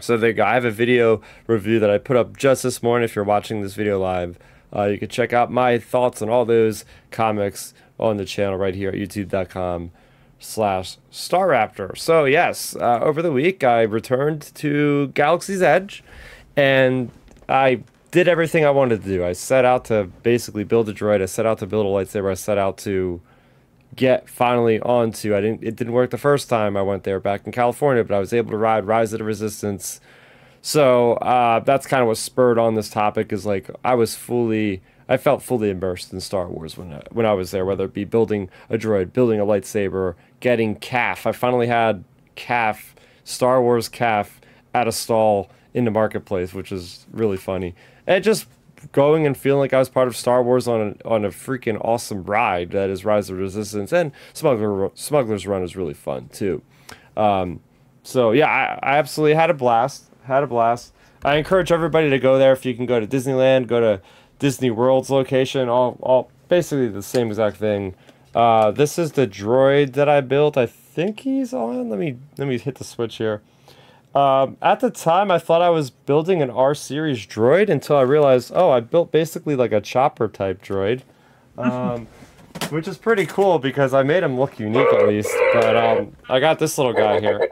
[0.00, 0.44] So there you go.
[0.44, 3.04] I have a video review that I put up just this morning.
[3.04, 4.38] If you're watching this video live,
[4.74, 8.74] uh, you can check out my thoughts on all those comics on the channel right
[8.74, 9.90] here at youtube.com
[10.38, 11.96] slash Star Raptor.
[11.96, 16.04] So yes, uh, over the week I returned to Galaxy's Edge,
[16.56, 17.10] and
[17.48, 19.24] I did everything I wanted to do.
[19.24, 21.22] I set out to basically build a droid.
[21.22, 22.30] I set out to build a lightsaber.
[22.30, 23.20] I set out to
[23.94, 25.34] get finally onto.
[25.34, 25.62] I didn't.
[25.62, 28.32] It didn't work the first time I went there back in California, but I was
[28.32, 30.00] able to ride Rise of the Resistance.
[30.62, 33.32] So uh, that's kind of what spurred on this topic.
[33.32, 34.82] Is like I was fully.
[35.08, 37.94] I felt fully immersed in Star Wars when I, when I was there, whether it
[37.94, 41.28] be building a droid, building a lightsaber, getting caf.
[41.28, 42.02] I finally had
[42.34, 44.40] caf, Star Wars caf,
[44.74, 47.74] at a stall in the marketplace, which is really funny.
[48.06, 48.46] And just
[48.92, 51.78] going and feeling like I was part of Star Wars on a, on a freaking
[51.84, 56.62] awesome ride that is Rise of Resistance and Smuggler Smuggler's Run is really fun too.
[57.14, 57.60] Um,
[58.02, 60.06] so yeah, I, I absolutely had a blast.
[60.24, 60.94] Had a blast.
[61.22, 64.00] I encourage everybody to go there if you can go to Disneyland, go to
[64.38, 67.94] Disney World's location, all all basically the same exact thing.
[68.34, 70.56] Uh, this is the droid that I built.
[70.56, 71.90] I think he's on.
[71.90, 73.42] Let me let me hit the switch here.
[74.16, 78.00] Um, at the time, I thought I was building an R series droid until I
[78.00, 81.02] realized, oh, I built basically like a chopper type droid,
[81.58, 82.06] um,
[82.70, 85.36] which is pretty cool because I made him look unique at least.
[85.52, 87.46] But um, I got this little guy here.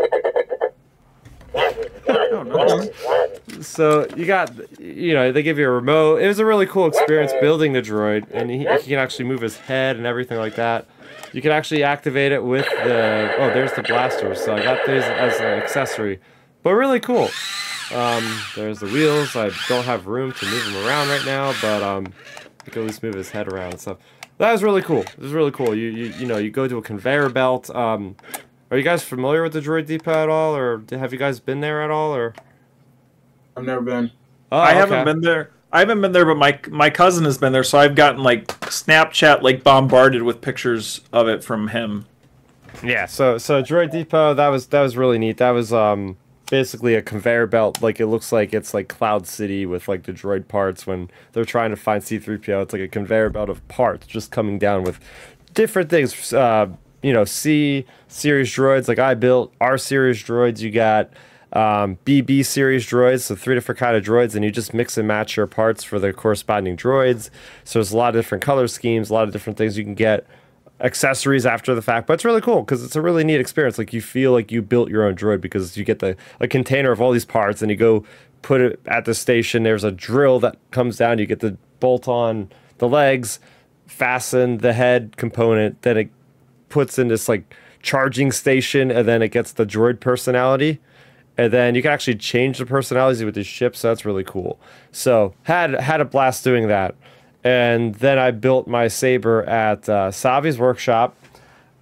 [3.61, 4.50] So you got,
[4.81, 6.22] you know, they give you a remote.
[6.22, 9.42] It was a really cool experience building the droid, and he, he can actually move
[9.42, 10.87] his head and everything like that.
[11.35, 13.35] You can actually activate it with the.
[13.38, 14.42] Oh, there's the blasters.
[14.42, 16.20] So I got these as an accessory,
[16.64, 17.31] but really cool.
[17.94, 18.24] Um,
[18.57, 19.37] there's the wheels.
[19.37, 22.12] I don't have room to move him around right now, but um,
[22.66, 23.98] I can at least move his head around and stuff.
[24.38, 25.03] That was really cool.
[25.03, 25.77] It was really cool.
[25.77, 27.70] You you you know you go to a conveyor belt.
[27.70, 28.16] Um,
[28.70, 31.61] are you guys familiar with the Droid Depot at all, or have you guys been
[31.61, 32.35] there at all, or?
[33.57, 34.11] I've never been.
[34.50, 35.50] Oh, I haven't been there.
[35.72, 38.46] I haven't been there, but my my cousin has been there, so I've gotten like
[38.46, 42.07] Snapchat like bombarded with pictures of it from him.
[42.83, 45.37] Yeah, so so Droid Depot that was that was really neat.
[45.37, 46.16] That was um
[46.50, 47.83] basically a conveyor belt.
[47.83, 51.44] Like it looks like it's like Cloud City with like the droid parts when they're
[51.44, 52.62] trying to find C3PO.
[52.62, 55.00] It's like a conveyor belt of parts just coming down with
[55.54, 56.33] different things.
[56.33, 56.68] Uh,
[57.04, 60.61] you know C series droids like I built R series droids.
[60.61, 61.11] You got
[61.52, 65.07] um, BB series droids, so three different kind of droids, and you just mix and
[65.07, 67.28] match your parts for the corresponding droids.
[67.62, 69.94] So there's a lot of different color schemes, a lot of different things you can
[69.94, 70.26] get
[70.80, 73.78] accessories after the fact, but it's really cool because it's a really neat experience.
[73.78, 76.90] Like you feel like you built your own droid because you get the a container
[76.90, 78.04] of all these parts and you go
[78.42, 79.62] put it at the station.
[79.62, 81.18] There's a drill that comes down.
[81.18, 83.40] You get the bolt on the legs,
[83.87, 85.80] fasten the head component.
[85.82, 86.10] Then it
[86.68, 90.80] puts in this like charging station, and then it gets the droid personality.
[91.37, 94.60] And then you can actually change the personalities with the ship, so that's really cool.
[94.92, 96.94] So had had a blast doing that
[97.44, 101.14] and then I built my saber at uh, Savi's workshop.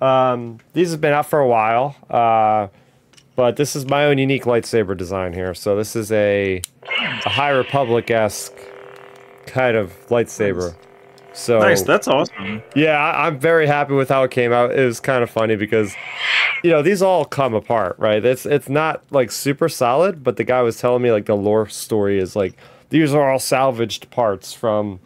[0.01, 2.67] Um, these have been out for a while, uh,
[3.37, 5.55] but this is my own unique lightsaber design here.
[5.55, 6.61] So this is a,
[7.25, 8.53] a High Republic esque
[9.47, 10.75] kind of lightsaber.
[11.33, 12.63] So nice, that's awesome.
[12.75, 14.73] Yeah, I, I'm very happy with how it came out.
[14.73, 15.95] It was kind of funny because,
[16.63, 18.23] you know, these all come apart, right?
[18.23, 21.69] It's it's not like super solid, but the guy was telling me like the lore
[21.69, 22.55] story is like
[22.91, 25.01] these are all salvaged parts from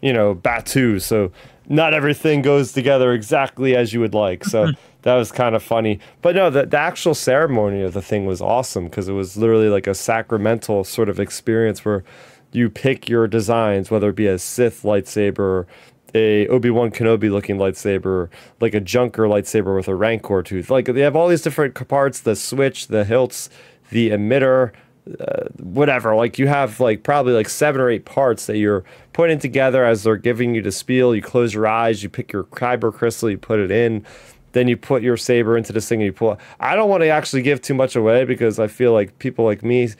[0.00, 1.00] you know, Batuu.
[1.00, 1.32] So
[1.68, 4.44] not everything goes together exactly as you would like.
[4.44, 4.80] So mm-hmm.
[5.02, 6.00] that was kind of funny.
[6.22, 9.68] But no, the, the actual ceremony of the thing was awesome because it was literally
[9.68, 12.04] like a sacramental sort of experience where
[12.52, 15.66] you pick your designs, whether it be a Sith lightsaber,
[16.14, 18.30] a Obi Wan Kenobi looking lightsaber,
[18.60, 20.70] like a Junker lightsaber with a Rancor tooth.
[20.70, 23.50] Like they have all these different parts: the switch, the hilts,
[23.90, 24.72] the emitter,
[25.20, 26.14] uh, whatever.
[26.14, 30.02] Like you have like probably like seven or eight parts that you're putting together as
[30.02, 31.14] they're giving you the spiel.
[31.14, 34.04] You close your eyes, you pick your kyber crystal, you put it in,
[34.52, 36.38] then you put your saber into this thing and you pull.
[36.60, 39.62] I don't want to actually give too much away because I feel like people like
[39.62, 39.90] me,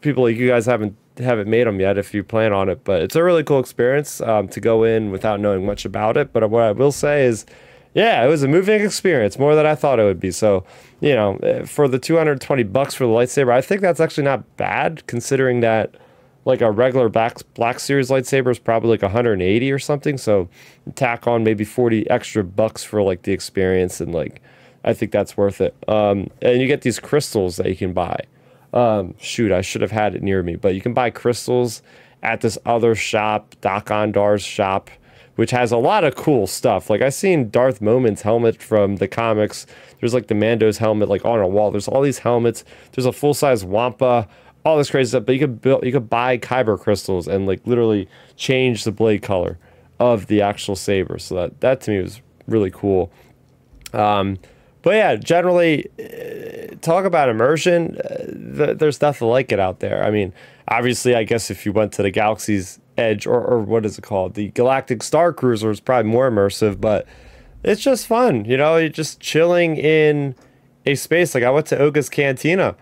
[0.00, 2.82] people like you guys haven't haven't made them yet if you plan on it.
[2.84, 6.32] But it's a really cool experience um, to go in without knowing much about it.
[6.32, 7.46] But what I will say is
[7.94, 10.32] yeah, it was a moving experience, more than I thought it would be.
[10.32, 10.64] So,
[11.04, 14.56] you know, eh, for the 220 bucks for the lightsaber, I think that's actually not
[14.56, 15.94] bad considering that
[16.46, 20.16] like a regular black black series lightsaber is probably like 180 or something.
[20.16, 20.48] So,
[20.94, 24.40] tack on maybe 40 extra bucks for like the experience and like
[24.82, 25.74] I think that's worth it.
[25.88, 28.20] Um, and you get these crystals that you can buy.
[28.72, 31.82] Um, shoot, I should have had it near me, but you can buy crystals
[32.22, 34.90] at this other shop, Dok-Ondar's shop
[35.36, 36.90] which has a lot of cool stuff.
[36.90, 39.66] Like I've seen Darth Momin's helmet from the comics.
[40.00, 41.70] There's like the Mando's helmet like on a wall.
[41.70, 42.64] There's all these helmets.
[42.92, 44.28] There's a full size Wampa,
[44.64, 45.26] all this crazy stuff.
[45.26, 49.22] But you could build, you could buy kyber crystals and like literally change the blade
[49.22, 49.58] color
[49.98, 51.18] of the actual saber.
[51.18, 53.10] So that that to me was really cool.
[53.92, 54.38] Um,
[54.82, 57.96] but yeah, generally, uh, talk about immersion.
[57.96, 60.04] Uh, th- there's nothing like it out there.
[60.04, 60.34] I mean,
[60.68, 64.02] obviously, I guess if you went to the Galaxy's Edge or, or what is it
[64.02, 64.34] called?
[64.34, 67.06] The Galactic Star Cruiser is probably more immersive, but
[67.62, 68.44] it's just fun.
[68.44, 70.34] You know, you're just chilling in
[70.86, 71.34] a space.
[71.34, 72.76] Like I went to Oga's Cantina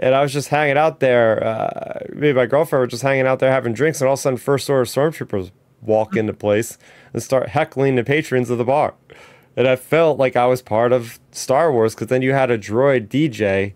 [0.00, 1.44] and I was just hanging out there.
[1.44, 4.18] Uh, me and my girlfriend were just hanging out there having drinks, and all of
[4.18, 5.50] a sudden, First Order Stormtroopers
[5.82, 6.78] walk into place
[7.12, 8.94] and start heckling the patrons of the bar.
[9.56, 12.58] And I felt like I was part of Star Wars because then you had a
[12.58, 13.74] droid DJ,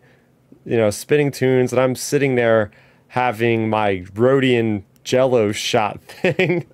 [0.64, 2.70] you know, spinning tunes, and I'm sitting there
[3.08, 6.66] having my Rodian jello shot thing.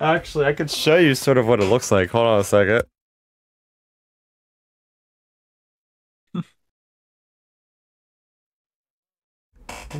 [0.00, 2.10] Actually, I could show you sort of what it looks like.
[2.10, 2.82] Hold on a second.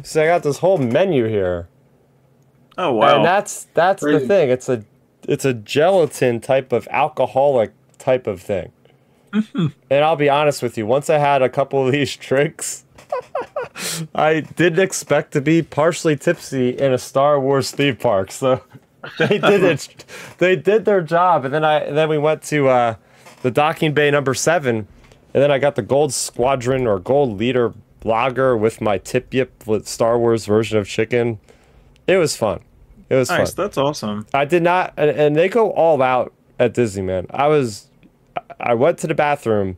[0.04, 1.68] so I got this whole menu here.
[2.78, 3.16] Oh wow.
[3.16, 4.18] And that's that's Crazy.
[4.18, 4.50] the thing.
[4.50, 4.84] It's a
[5.28, 8.72] it's a gelatin type of alcoholic type of thing.
[9.32, 9.66] Mm-hmm.
[9.90, 12.84] And I'll be honest with you, once I had a couple of these drinks,
[14.14, 18.62] I didn't expect to be partially tipsy in a Star Wars theme park, so
[19.18, 20.04] they did it.
[20.38, 22.94] they did their job, and then I and then we went to uh,
[23.42, 24.88] the docking bay number seven,
[25.34, 29.66] and then I got the Gold Squadron or Gold Leader blogger with my tip yip
[29.66, 31.38] with Star Wars version of chicken.
[32.06, 32.60] It was fun.
[33.08, 33.52] It was nice.
[33.52, 33.64] Fun.
[33.64, 34.26] That's awesome.
[34.32, 37.26] I did not, and, and they go all out at Disney, man.
[37.30, 37.88] I was,
[38.58, 39.76] I went to the bathroom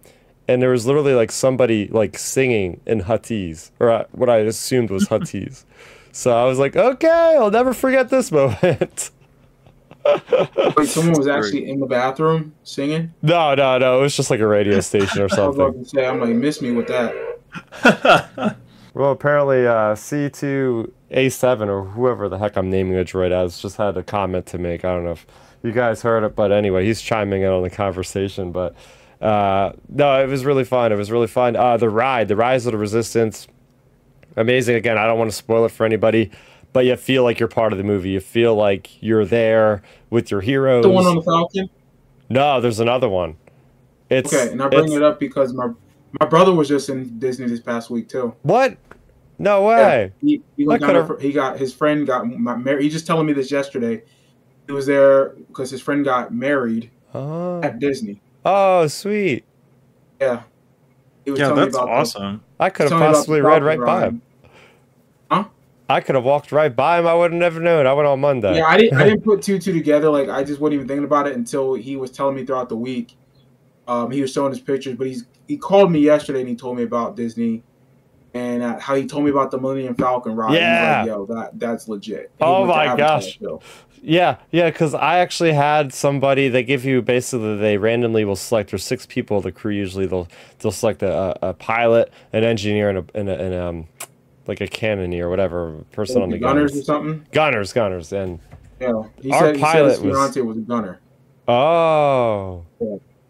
[0.48, 4.90] and there was literally like somebody like singing in Huttese, or uh, what I assumed
[4.90, 5.64] was Huttese.
[6.12, 9.10] so I was like, okay, I'll never forget this moment.
[10.76, 13.14] Wait, someone was actually in the bathroom singing?
[13.22, 13.98] No, no, no.
[13.98, 15.44] It was just like a radio station or something.
[15.44, 18.56] I was about to say, I'm like, miss me with that.
[18.94, 23.96] well, apparently, uh, C2A7 or whoever the heck I'm naming a droid as just had
[23.96, 24.84] a comment to make.
[24.84, 25.26] I don't know if
[25.62, 28.50] you guys heard it, but anyway, he's chiming in on the conversation.
[28.50, 28.74] But
[29.22, 30.92] uh, no, it was really fun.
[30.92, 31.56] It was really fun.
[31.56, 33.46] Uh, the ride, the Rise of the Resistance,
[34.36, 34.76] amazing.
[34.76, 36.30] Again, I don't want to spoil it for anybody,
[36.72, 38.10] but you feel like you're part of the movie.
[38.10, 40.82] You feel like you're there with your heroes.
[40.82, 41.70] The one on the Falcon.
[42.28, 43.36] No, there's another one.
[44.10, 45.68] It's Okay, and I bring it up because my
[46.20, 48.34] my brother was just in Disney this past week too.
[48.42, 48.76] What?
[49.38, 50.12] No way.
[50.20, 52.82] He, he, I went down there could've- for- he got his friend got married.
[52.82, 54.02] He just telling me this yesterday.
[54.66, 58.20] He was there because his friend got married Oh, at Disney.
[58.44, 59.44] Oh sweet.
[60.20, 60.42] Yeah,
[61.24, 62.44] he was Yeah, telling me that's about the- awesome.
[62.60, 64.08] I could have telling me about possibly the read right by ride.
[64.08, 64.22] him.
[65.88, 67.06] I could have walked right by him.
[67.06, 67.86] I would have never known.
[67.86, 68.56] I went on Monday.
[68.56, 68.98] Yeah, I didn't.
[68.98, 70.08] I didn't put two two together.
[70.08, 72.76] Like I just wasn't even thinking about it until he was telling me throughout the
[72.76, 73.14] week.
[73.86, 76.78] Um, he was showing his pictures, but he's he called me yesterday and he told
[76.78, 77.62] me about Disney
[78.32, 80.54] and uh, how he told me about the Millennium Falcon ride.
[80.54, 80.98] Yeah.
[81.00, 82.30] like, yo, that that's legit.
[82.40, 83.38] And he Oh my Avatar gosh.
[84.04, 86.48] Yeah, yeah, because I actually had somebody.
[86.48, 88.70] They give you basically they randomly will select.
[88.70, 89.40] There's six people.
[89.40, 90.26] The crew usually they'll
[90.58, 93.88] they'll select a, a, pilot, an engineer, and a and, a, and um
[94.48, 97.24] like a cannoneer or whatever person on the gunners or something.
[97.30, 98.40] Gunners, gunners, and
[98.80, 100.98] Yeah, he Our said, he pilot said was- was a gunner.
[101.46, 102.64] oh,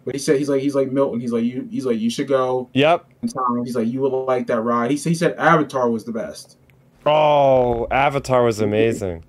[0.07, 1.21] But he said he's like he's like Milton.
[1.21, 1.69] He's like you.
[1.71, 3.05] He's like you should go yep.
[3.21, 4.91] He's like you would like that ride.
[4.91, 6.57] He said he said Avatar was the best.
[7.05, 9.25] Oh, Avatar was amazing.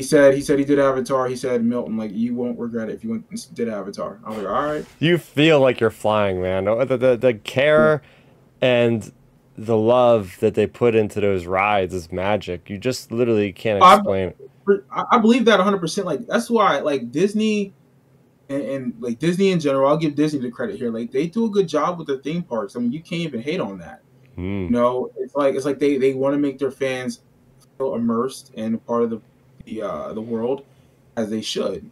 [0.00, 1.28] He said he said he did Avatar.
[1.28, 4.18] He said Milton like you won't regret it if you went and did Avatar.
[4.24, 4.86] I was like all right.
[4.98, 6.64] You feel like you're flying, man.
[6.64, 8.00] The the, the, the care
[8.62, 9.12] and
[9.58, 12.70] the love that they put into those rides is magic.
[12.70, 14.32] You just literally can't explain
[14.90, 15.78] I I believe that 100.
[15.78, 17.74] percent Like that's why like Disney.
[18.48, 20.90] And, and like Disney in general, I'll give Disney the credit here.
[20.90, 22.74] Like they do a good job with their theme parks.
[22.74, 24.00] I mean, you can't even hate on that.
[24.38, 24.64] Mm.
[24.64, 27.20] You know, it's like it's like they they want to make their fans
[27.76, 29.20] feel immersed and part of the
[29.70, 30.64] the uh, the world
[31.16, 31.88] as they should.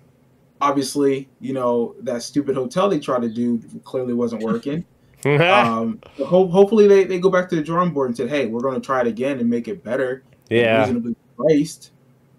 [0.61, 4.85] Obviously, you know that stupid hotel they tried to do clearly wasn't working.
[5.25, 8.61] um, ho- hopefully, they, they go back to the drawing board and said, "Hey, we're
[8.61, 11.93] going to try it again and make it better, yeah, reasonably priced."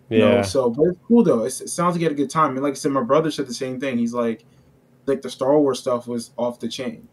[0.09, 0.35] You yeah.
[0.35, 1.43] know, so but it's cool though.
[1.43, 2.51] It's, it sounds like you had a good time.
[2.51, 3.97] And like I said, my brother said the same thing.
[3.97, 4.43] He's like,
[5.05, 7.07] like the Star Wars stuff was off the chain.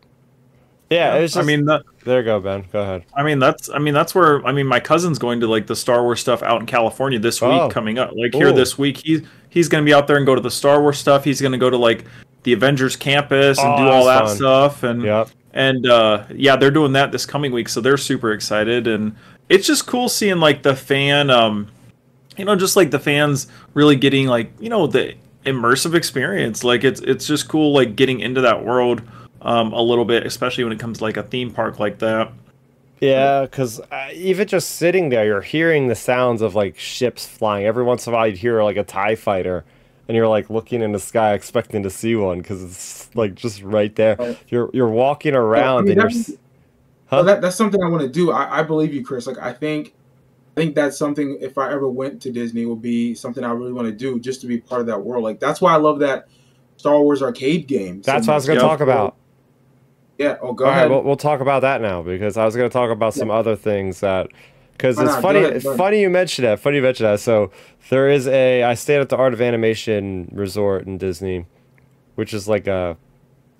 [0.90, 1.82] Yeah, just, I mean that.
[2.04, 2.64] there you go, Ben.
[2.72, 3.04] Go ahead.
[3.14, 3.68] I mean that's.
[3.70, 4.44] I mean that's where.
[4.46, 7.40] I mean my cousin's going to like the Star Wars stuff out in California this
[7.42, 7.68] week Oh.
[7.68, 8.12] coming up.
[8.14, 10.50] Like here this week, he's he's going to be out there and go to the
[10.50, 11.24] Star Wars stuff.
[11.24, 12.04] He's going to go to like
[12.44, 14.36] the Avengers campus and Oh, do all that fun.
[14.36, 14.82] stuff.
[14.84, 15.28] And Yep.
[15.54, 18.86] and uh, yeah, they're doing that this coming week, so they're super excited.
[18.86, 19.16] And
[19.48, 21.66] it's just cool seeing like the fan, um,
[22.36, 26.62] you know, just like the fans really getting like you know the immersive experience.
[26.62, 29.02] Like it's it's just cool like getting into that world
[29.46, 32.32] um, a little bit, especially when it comes to like a theme park like that.
[33.00, 37.64] Yeah, because uh, even just sitting there, you're hearing the sounds of like ships flying.
[37.66, 39.64] Every once in a while, you'd hear like a Tie fighter,
[40.08, 43.62] and you're like looking in the sky, expecting to see one because it's like just
[43.62, 44.36] right there.
[44.48, 46.10] You're you're walking around mean, and you're.
[46.22, 46.38] that- s-
[47.12, 48.32] Well, that, that's something I want to do.
[48.32, 49.26] I, I believe you, Chris.
[49.26, 49.94] Like I think,
[50.56, 51.36] I think that's something.
[51.40, 54.40] If I ever went to Disney, would be something I really want to do, just
[54.40, 55.22] to be part of that world.
[55.22, 56.28] Like that's why I love that
[56.78, 58.02] Star Wars arcade game.
[58.02, 58.66] so That's what I was gonna Yeah.
[58.68, 59.16] talk about.
[60.18, 60.38] Yeah.
[60.40, 60.90] Oh, go All right, ahead.
[60.90, 63.56] we'll, we'll talk about that now because I was going to talk about some other
[63.56, 64.28] things that
[64.72, 65.22] because it's not?
[65.22, 65.44] Funny.
[65.44, 66.60] ahead, funny you mentioned that.
[66.60, 67.20] Funny you mentioned that.
[67.20, 67.50] So
[67.90, 68.62] there is a.
[68.62, 71.46] I stayed at the Art of Animation Resort in Disney,
[72.14, 72.96] which is like a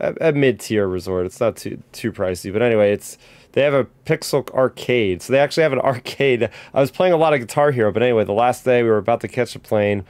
[0.01, 1.27] a, a mid tier resort.
[1.27, 3.19] It's not too too pricey, but anyway, it's
[3.53, 5.23] they have a Pixel arcade.
[5.23, 6.51] So they actually have an arcade.
[6.75, 8.99] I was playing a lot of Guitar Hero, but anyway, the last day we were
[8.99, 10.05] about to catch a plane.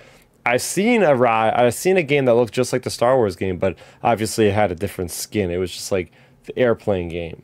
[0.44, 1.54] I seen a ride.
[1.54, 4.54] I seen a game that looked just like the Star Wars game, but obviously it
[4.54, 5.50] had a different skin.
[5.50, 6.12] It was just like
[6.46, 7.42] the airplane game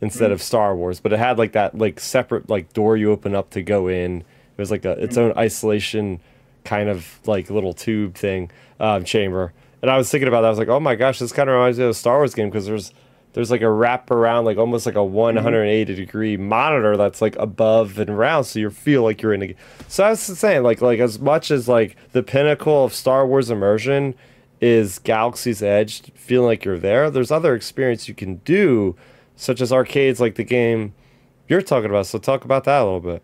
[0.00, 3.34] instead of Star Wars, but it had like that like separate like door you open
[3.34, 4.20] up to go in.
[4.20, 6.20] It was like a, its own isolation
[6.64, 9.52] kind of like little tube thing um, chamber.
[9.80, 10.48] And I was thinking about that.
[10.48, 12.34] I was like, oh my gosh, this kind of reminds me of a Star Wars
[12.34, 12.92] game because there's
[13.32, 17.98] there's like a wrap around like almost like a 180 degree monitor that's like above
[17.98, 19.54] and around, so you feel like you're in a.
[19.86, 23.50] So I was saying like like as much as like the pinnacle of Star Wars
[23.50, 24.14] immersion
[24.60, 27.10] is Galaxy's Edge, feeling like you're there.
[27.10, 28.96] There's other experience you can do,
[29.36, 30.94] such as arcades like the game
[31.48, 32.06] you're talking about.
[32.06, 33.22] So talk about that a little bit.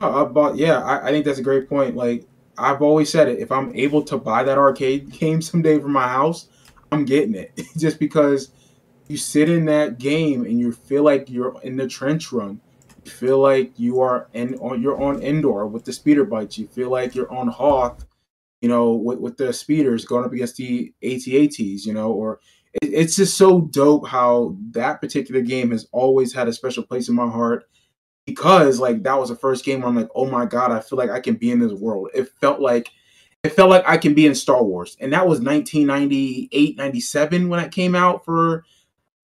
[0.00, 1.96] Uh, but yeah, I, I think that's a great point.
[1.96, 5.88] Like I've always said it, if I'm able to buy that arcade game someday for
[5.88, 6.48] my house,
[6.90, 7.58] I'm getting it.
[7.76, 8.50] Just because
[9.08, 12.60] you sit in that game and you feel like you're in the trench run.
[13.04, 16.58] You feel like you are in on you're on Endor with the speeder bikes.
[16.58, 18.04] You feel like you're on Hoth,
[18.60, 22.40] you know, with, with the speeders going up against the ATATs, you know, or
[22.74, 27.08] it, it's just so dope how that particular game has always had a special place
[27.08, 27.68] in my heart
[28.26, 30.98] because like that was the first game where I'm like, oh my god, I feel
[30.98, 32.10] like I can be in this world.
[32.14, 32.90] It felt like
[33.44, 34.96] it felt like I can be in Star Wars.
[35.00, 38.64] And that was 1998, 97 when it came out for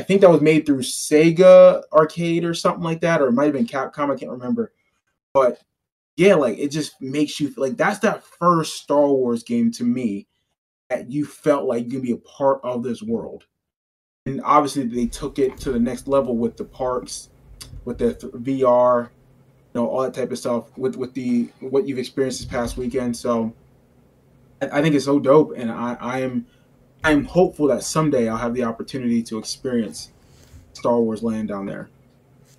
[0.01, 3.45] I think that was made through Sega Arcade or something like that, or it might
[3.45, 4.73] have been Capcom, I can't remember.
[5.33, 5.61] But
[6.17, 10.29] yeah, like it just makes you like that's that first Star Wars game to me
[10.91, 13.45] that you felt like you can be a part of this world.
[14.27, 17.31] and obviously they took it to the next level with the parks,
[17.85, 19.11] with the th- VR, you
[19.75, 20.77] know, all that type of stuff.
[20.79, 23.53] With with the what you've experienced this past weekend, so
[24.63, 26.47] I, I think it's so dope, and I, I am
[27.03, 30.13] I am hopeful that someday I'll have the opportunity to experience
[30.75, 31.91] Star Wars Land down there.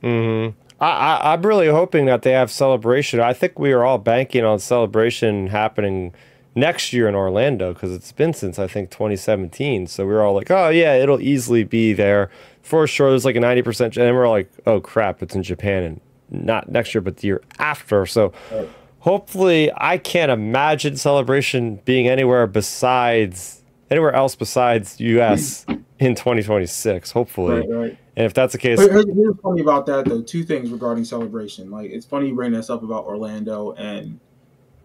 [0.01, 0.49] hmm
[0.79, 3.19] I, I'm really hoping that they have celebration.
[3.19, 6.13] I think we are all banking on celebration happening
[6.53, 9.87] next year in Orlando because it's been since I think 2017.
[9.87, 12.29] So we are all like, oh yeah, it'll easily be there
[12.61, 13.09] for sure.
[13.09, 16.69] There's like a 90 percent, and we're like, oh crap, it's in Japan and not
[16.69, 18.05] next year, but the year after.
[18.05, 18.67] So Right.
[18.99, 23.61] hopefully, I can't imagine celebration being anywhere besides
[23.91, 25.65] anywhere else besides U.S.
[26.05, 27.11] in 2026.
[27.11, 27.97] Hopefully, Right, right.
[28.15, 30.21] and if that's the case, Here- Here's here's funny about that though.
[30.21, 31.69] Two things regarding celebration.
[31.71, 34.19] Like it's funny you bring this up about Orlando and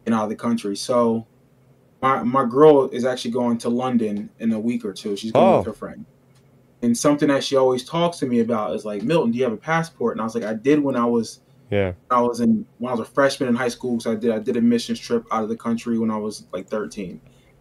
[0.07, 0.77] and out of the country.
[0.77, 1.27] So
[2.03, 5.17] my my girl is actually going to London in a week or two.
[5.17, 5.59] She's going Oh.
[5.59, 6.05] with her friend.
[6.83, 9.53] And something that she always talks to me about is like, Milton, do you have
[9.53, 10.15] a passport?
[10.15, 11.41] And I was like, I did when I was
[11.71, 14.01] yeah, I was in when I was a freshman in high school.
[14.01, 16.47] So I did I did a missions trip out of the country when I was
[16.53, 17.21] like 13.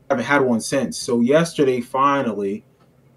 [0.10, 0.98] I haven't had one since.
[0.98, 2.64] So yesterday, finally,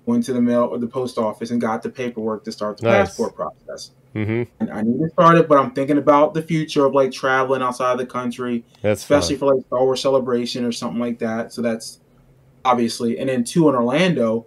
[0.07, 2.87] went to the mail or the post office and got the paperwork to start the
[2.87, 3.09] Nice.
[3.09, 3.93] passport process.
[4.15, 7.13] hmm And I need to start it, but I'm thinking about the future of like
[7.13, 9.49] traveling outside the country, that's especially fine.
[9.49, 11.53] for like Star Wars Celebration or something like that.
[11.53, 12.01] So that's
[12.65, 14.47] obviously, and then two in Orlando.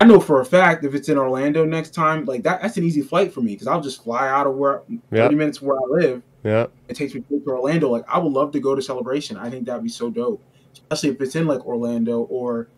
[0.00, 2.84] I know for a fact if it's in Orlando next time, like that, that's an
[2.84, 5.84] easy flight for me because I'll just fly out of where 30 minutes where I
[5.88, 6.22] live.
[6.42, 7.88] Yeah, It takes me to Orlando.
[7.88, 9.36] Like I would love to go to Celebration.
[9.38, 10.42] I think that'd be so dope,
[10.74, 12.68] especially if it's in like Orlando or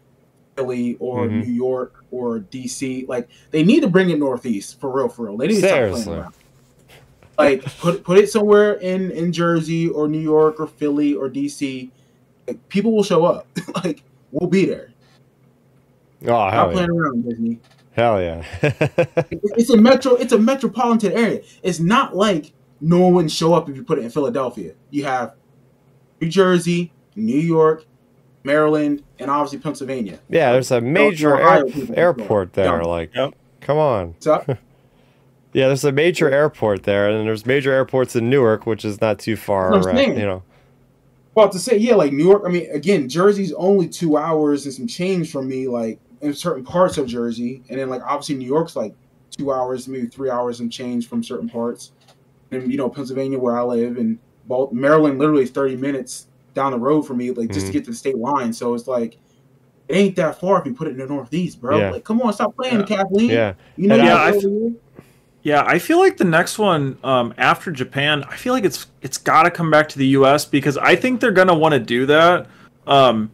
[0.56, 1.46] Philly or Mhm.
[1.46, 3.04] New York or DC.
[3.08, 5.36] Like they need to bring it Northeast for real, for real.
[5.36, 6.34] They need to stop playing around.
[7.38, 11.90] Like put put it somewhere in in Jersey or New York or Philly or DC.
[12.48, 13.46] Like, people will show up.
[13.84, 14.02] like
[14.32, 14.90] we'll be there.
[16.22, 17.58] oh Stop hell yeah, playing around, Disney.
[17.92, 18.42] hell yeah.
[19.58, 20.14] It's a metro.
[20.14, 21.42] It's a metropolitan area.
[21.62, 24.72] It's not like no one wouldn't show up if you put it in Philadelphia.
[24.90, 25.34] You have
[26.20, 27.84] New Jersey, New York,
[28.46, 30.18] Maryland, and obviously Pennsylvania.
[30.30, 32.80] yeah, there's a major Ohio air, airport there.
[32.80, 32.86] Yeah.
[32.86, 33.34] Like, Yep.
[33.60, 34.14] come on.
[34.20, 34.42] So
[35.52, 39.18] Yeah, there's a major airport there, and there's major airports in Newark, which is not
[39.18, 39.72] too far.
[39.72, 40.42] That's what right, you know.
[41.34, 42.42] Well, to say, yeah, like New York.
[42.46, 46.64] I mean, again, Jersey's only two hours and some change from me, like in certain
[46.64, 48.94] parts of Jersey, and then like obviously New York's like
[49.30, 51.92] two hours, maybe three hours and change from certain parts,
[52.50, 56.25] and you know Pennsylvania where I live, and Bal- Maryland literally is thirty minutes
[56.56, 57.68] down the road for me, like just Mhm.
[57.68, 58.52] to get to the state line.
[58.52, 59.16] So it's like
[59.88, 61.78] it ain't that far if you put it in the Northeast, bro.
[61.78, 61.90] Yeah.
[61.92, 62.86] Like, come on, stop playing, Yeah.
[62.86, 63.30] Kathleen.
[63.30, 64.72] Yeah, you know, And you I- got I- over here.
[65.42, 69.16] Yeah, I feel like the next one um, after Japan, I feel like it's it's
[69.16, 70.44] got to come back to the U.S.
[70.44, 72.48] because I think they're gonna want to do that.
[72.88, 73.30] Um,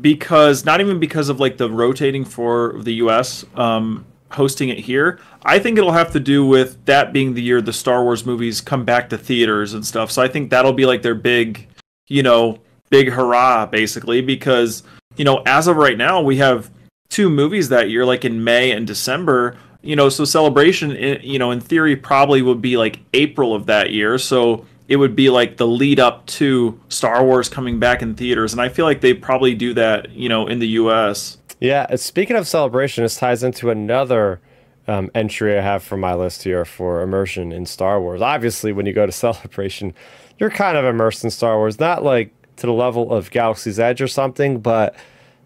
[0.00, 3.44] because not even because of like the rotating for the U.S.
[3.54, 5.20] Um, hosting it here.
[5.44, 8.60] I think it'll have to do with that being the year the Star Wars movies
[8.60, 10.10] come back to theaters and stuff.
[10.10, 11.67] So I think that'll be like their big,
[12.08, 12.58] you know,
[12.90, 14.82] big hurrah basically because
[15.16, 16.70] you know as of right now we have
[17.10, 20.92] two movies that year like in May and December you know so celebration
[21.22, 25.14] you know in theory probably would be like April of that year so it would
[25.14, 28.86] be like the lead up to Star Wars coming back in theaters and I feel
[28.86, 31.94] like they probably do that you know in the US yeah.
[31.96, 34.40] Speaking of celebration, this ties into another
[34.86, 38.22] um, entry I have for my list here for immersion in Star Wars.
[38.22, 39.94] Obviously, when you go to celebration,
[40.38, 44.00] you're kind of immersed in Star Wars, not like to the level of Galaxy's Edge
[44.00, 44.94] or something, but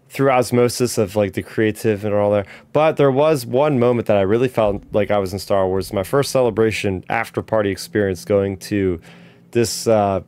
[0.09, 2.45] through osmosis of like the creative and all there.
[2.71, 5.91] But there was one moment that I really felt like I was in Star Wars.
[5.91, 9.01] My first celebration after party experience going to
[9.51, 10.21] this uh,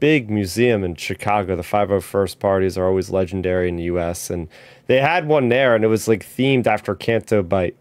[0.00, 1.56] big museum in Chicago.
[1.56, 4.30] The 501st parties are always legendary in the US.
[4.30, 4.48] And
[4.86, 7.76] they had one there and it was like themed after Canto Bight.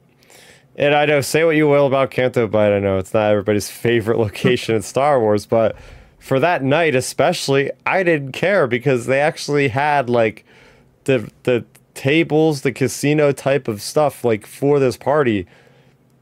[0.77, 2.73] And I know, say what you will about Canto Bight.
[2.73, 5.77] I know it's not everybody's favorite location in Star Wars, but
[6.25, 10.43] for that night especially, I didn't care because they actually had like
[11.03, 15.45] the the tables, the casino type of stuff like for this party,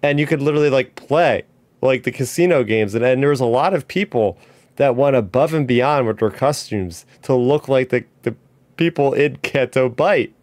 [0.02, 1.44] and you could literally like play
[1.82, 4.38] like the casino games, and, and there was a lot of people
[4.76, 8.36] that went above and beyond with their costumes to look like the the
[8.76, 10.34] people in Canto Bight.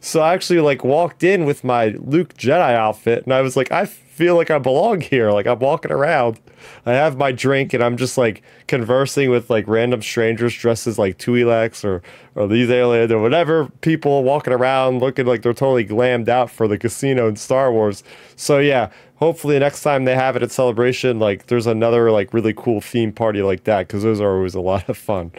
[0.00, 3.70] So I actually like walked in with my Luke Jedi outfit, and I was like,
[3.70, 5.30] I feel like I belong here.
[5.30, 6.38] Like I'm walking around,
[6.84, 10.98] I have my drink, and I'm just like conversing with like random strangers dressed as
[10.98, 12.02] like Twi'leks or
[12.34, 16.68] or these aliens or whatever people walking around looking like they're totally glammed out for
[16.68, 18.04] the casino in Star Wars.
[18.36, 22.52] So yeah, hopefully next time they have it at Celebration, like there's another like really
[22.52, 25.32] cool theme party like that because those are always a lot of fun.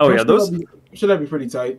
[0.00, 1.78] oh yeah those that'd be- that'd be pretty tight.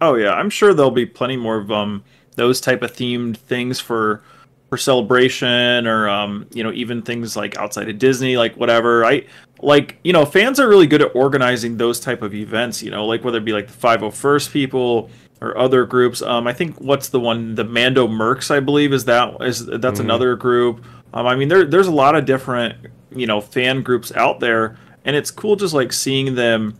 [0.00, 2.02] Oh yeah, I'm sure there'll be plenty more of um
[2.36, 4.22] those type of themed things for
[4.70, 9.04] for celebration or um you know even things like outside of Disney like whatever.
[9.04, 9.24] I
[9.60, 12.82] like you know fans are really good at organizing those type of events.
[12.82, 15.10] You know like whether it be like the 501st people
[15.40, 16.22] or other groups.
[16.22, 20.00] Um, I think what's the one the Mando Mercs I believe is that is that's
[20.00, 20.04] Mhm.
[20.04, 20.84] another group.
[21.12, 22.74] Um, I mean there there's a lot of different
[23.14, 26.74] you know fan groups out there, and it's cool just like seeing them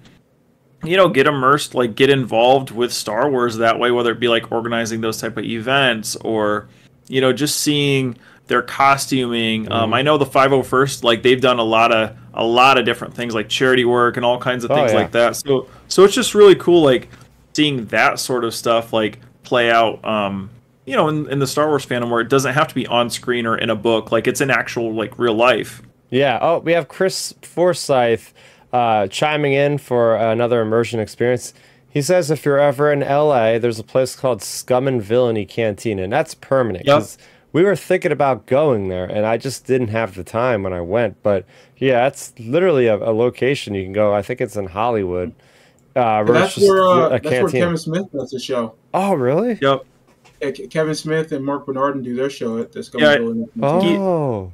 [0.87, 4.29] you know get immersed like get involved with star wars that way whether it be
[4.29, 6.69] like organizing those type of events or
[7.09, 8.17] you know just seeing
[8.47, 9.95] their costuming um, Mhm.
[9.97, 13.35] i know the 501st like they've done a lot of a lot of different things
[13.35, 14.99] like charity work and all kinds of Oh, things yeah.
[14.99, 17.09] like that so so it's just really cool like
[17.55, 20.51] seeing that sort of stuff like play out um
[20.87, 23.09] you know in, in the star wars fandom where it doesn't have to be on
[23.11, 25.81] screen or in a book like it's in actual like real life
[26.11, 26.39] Yeah.
[26.41, 28.33] Oh, we have Chris Forsyth
[28.75, 31.55] uh, chiming in for another immersion experience.
[31.89, 36.03] He says if you're ever in LA, there's a place called Scum and Villainy Cantina,
[36.03, 36.85] and that's permanent.
[36.85, 37.07] Yep.
[37.53, 40.81] We were thinking about going there, and I just didn't have the time when I
[40.81, 41.23] went.
[41.23, 41.47] But
[41.77, 44.13] yeah, it's literally a, a location you can go.
[44.13, 45.33] I think it's in Hollywood.
[45.95, 47.49] Uh, where that's just where uh, that's where.
[47.49, 48.75] Kevin Smith does the show.
[48.93, 49.57] Oh, really?
[49.63, 49.87] yep
[50.43, 52.91] Yeah, Kevin Smith and Marc Bernardin do their show at this.
[52.93, 53.19] Yeah,
[53.63, 54.53] Oh,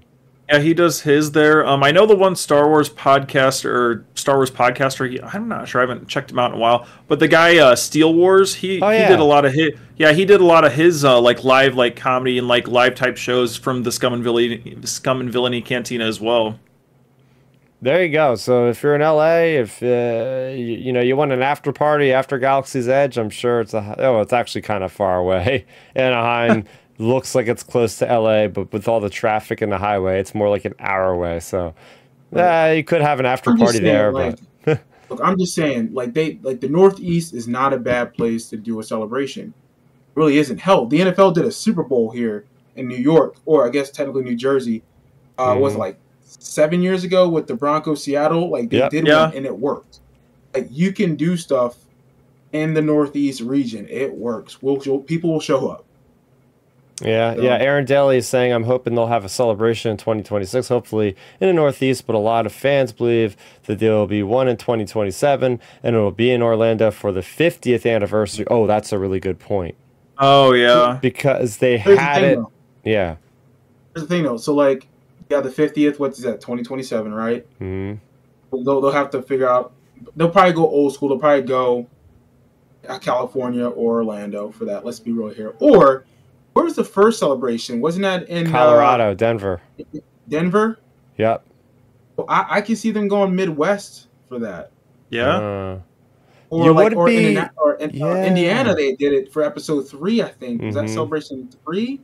[0.51, 1.65] Yeah, he does his there.
[1.65, 5.09] Um, I know the one Star Wars podcast or Star Wars podcaster.
[5.09, 5.81] He, I'm not sure.
[5.81, 6.87] I haven't checked him out in a while.
[7.07, 9.71] But the guy, uh, Steele Wars, he, Oh, he did a lot of his.
[9.97, 12.97] Yeah, he did a lot of his uh, like live like comedy and like live
[12.97, 16.59] type shows from the Scum and Villainy, Scum and Villainy Cantina as well.
[17.83, 18.35] There you go.
[18.35, 22.13] So if you're in LA, if uh, you, you know you want an after party
[22.13, 25.65] after Galaxy's Edge, I'm sure it's a oh, it's actually kind of far away.
[25.95, 26.67] Anaheim
[27.01, 30.35] looks like it's close to LA, but with all the traffic and the highway, it's
[30.35, 31.41] more like an hour away.
[31.41, 31.75] So
[32.35, 34.81] uh, you could have an after party saying, there, like, but
[35.11, 38.57] Look, I'm just saying, like they like the Northeast is not a bad place to
[38.57, 39.49] do a celebration.
[39.49, 40.59] It really isn't.
[40.59, 42.45] Hell, the NFL did a Super Bowl here
[42.77, 44.83] in New York, or I guess technically New Jersey.
[45.39, 45.79] Uh, Was Mhm.
[45.79, 48.51] like seven years ago with the Broncos Seattle.
[48.51, 48.91] Like they Yep.
[48.91, 49.27] did Yeah.
[49.27, 49.99] one and it worked.
[50.55, 51.77] Like you can do stuff
[52.53, 53.87] in the Northeast region.
[53.89, 54.61] It works.
[54.63, 55.85] We'll, we'll- people will show up.
[57.03, 57.57] Yeah, So- yeah.
[57.59, 61.53] Aaron Daly is saying I'm hoping they'll have a celebration in 2026, hopefully in the
[61.53, 62.07] Northeast.
[62.07, 65.99] But a lot of fans believe that there will be one in 2027, and it
[65.99, 68.47] will be in Orlando for the 50th anniversary.
[68.51, 69.75] Oh, that's a really good point
[70.19, 72.35] Oh yeah, because they Here's the had thing, it.
[72.37, 72.53] though.
[72.85, 73.17] Yeah.
[73.95, 74.37] Here's the thing though.
[74.37, 74.87] So like,
[75.31, 75.99] yeah, the 50th.
[75.99, 76.41] What's that?
[76.41, 77.47] 2027, right?
[77.59, 77.95] hmm
[78.53, 79.73] they'll, they'll have to figure out
[80.17, 81.87] they'll probably go old school they'll probably go
[82.89, 86.05] uh, california or orlando for that let's be real here or
[86.53, 89.61] where was the first celebration wasn't that in uh, Colorado, Denver.
[90.29, 90.79] denver
[91.19, 91.45] Yep.
[92.17, 94.73] Well, I, I can see them going midwest for that
[95.11, 95.37] yeah.
[95.37, 95.81] Uh,
[96.51, 98.25] or You like would or, be- Indiana, or in, uh, Yeah.
[98.27, 100.91] indiana they did it for episode three i think was that Mhm.
[100.95, 102.01] celebration three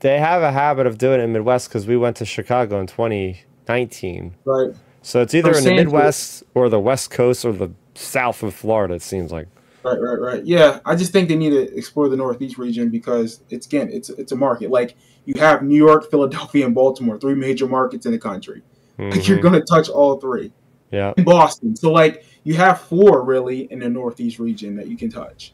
[0.00, 2.86] they have a habit of doing it in Midwest because we went to Chicago in
[2.86, 4.34] 2019.
[4.44, 7.70] right So it's either I'm in the saying- Midwest or the West Coast or the
[7.94, 8.92] south of Florida.
[8.94, 9.48] It seems like.
[9.86, 10.44] Right, right, right.
[10.44, 14.10] Yeah, I just think they need to explore the Northeast region because it's again, it's
[14.10, 14.68] it's a market.
[14.70, 18.62] Like you have New York, Philadelphia, and Baltimore, three major markets in the country.
[18.98, 19.42] Like you're Mhm.
[19.42, 20.50] going to touch all three.
[20.90, 21.12] Yeah.
[21.16, 25.10] In Boston, so like you have four really in the Northeast region that you can
[25.10, 25.52] touch.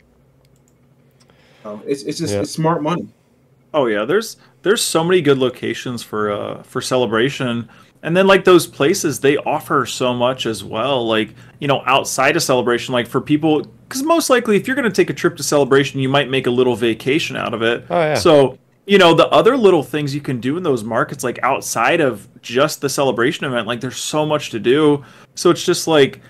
[1.62, 2.41] So it's it's just Yeah.
[2.41, 3.09] it's smart money.
[3.74, 7.68] Oh yeah, there's there's so many good locations for uh for celebration.
[8.03, 11.07] And then like those places they offer so much as well.
[11.07, 14.88] Like, you know, outside of celebration like for people cuz most likely if you're going
[14.88, 17.84] to take a trip to celebration, you might make a little vacation out of it.
[17.88, 18.14] Oh yeah.
[18.14, 22.00] So, you know, the other little things you can do in those markets like outside
[22.00, 25.05] of just the celebration event, like there's so much to do.
[25.36, 26.20] So it's just like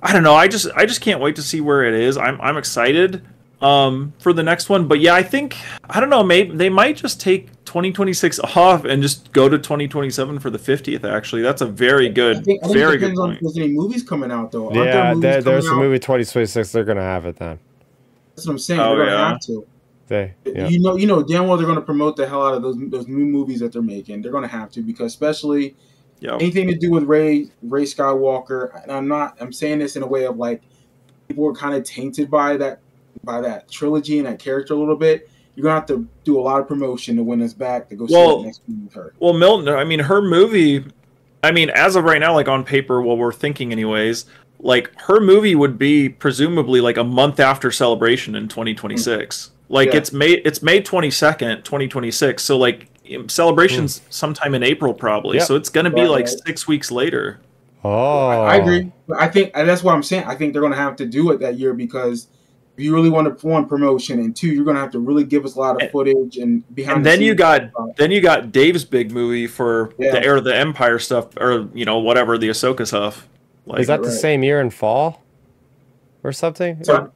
[0.00, 2.16] I don't know, I just I just can't wait to see where it is.
[2.16, 3.22] I'm I'm excited
[3.60, 5.56] um for the next one, but yeah, I think
[5.90, 10.38] I don't know, maybe they might just take 2026 off and just go to 2027
[10.40, 11.42] for the 50th actually.
[11.42, 13.36] That's a very good I think, I think very it good depends on point.
[13.36, 14.66] if there's any movies coming out though.
[14.66, 15.14] Aren't yeah.
[15.14, 15.76] there There, there's a out?
[15.76, 16.72] movie 2026.
[16.72, 17.58] They're gonna have it then.
[18.34, 18.80] That's what I'm saying.
[18.80, 19.28] Oh, they're gonna yeah.
[19.28, 19.66] have to.
[20.08, 20.34] They.
[20.46, 20.68] Yeah.
[20.68, 22.76] You know, you know damn well they're going to promote the hell out of those
[22.88, 24.22] those new movies that they're making.
[24.22, 25.76] They're going to have to because especially
[26.20, 26.34] Yeah.
[26.36, 28.82] anything to do with Rey Rey Skywalker.
[28.82, 29.36] And I'm not.
[29.40, 30.62] I'm saying this in a way of like
[31.28, 32.80] people were kind of tainted by that
[33.22, 35.28] by that trilogy and that character a little bit.
[35.58, 38.06] You're gonna have to do a lot of promotion to win us back to go
[38.06, 39.12] see Well- the next movie with her.
[39.18, 40.84] Well, Milton, I mean, her movie,
[41.42, 44.24] I mean, as of right now, like on paper, what we're thinking, anyways,
[44.60, 49.46] like her movie would be presumably like a month after celebration in 2026.
[49.48, 49.50] Mm.
[49.68, 49.96] Like Yeah.
[49.96, 52.40] it's May, it's May 22nd, 2026.
[52.44, 52.86] So like
[53.26, 54.02] celebrations mm.
[54.10, 55.38] sometime in April probably.
[55.38, 55.46] Yep.
[55.48, 57.40] So it's gonna be Right, like six weeks later.
[57.82, 58.28] Oh.
[58.28, 58.92] I, I agree.
[59.18, 60.22] I think and that's what I'm saying.
[60.22, 62.37] I think they're gonna have to do it that year because if
[62.78, 65.54] you really want to one promotion, and two, you're gonna have to really give us
[65.56, 66.98] a lot of footage and behind.
[66.98, 67.96] And the then you got stuff.
[67.96, 70.12] then you got Dave's big movie for Yeah.
[70.12, 73.28] the Heir of the Empire stuff, or you know whatever the Ahsoka stuff.
[73.66, 74.16] Like, Is that the right.
[74.16, 75.22] same year in fall
[76.24, 76.82] or something?
[76.84, 77.10] So-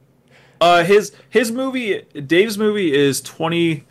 [0.60, 3.84] Uh, his his movie, Dave's movie is twenty.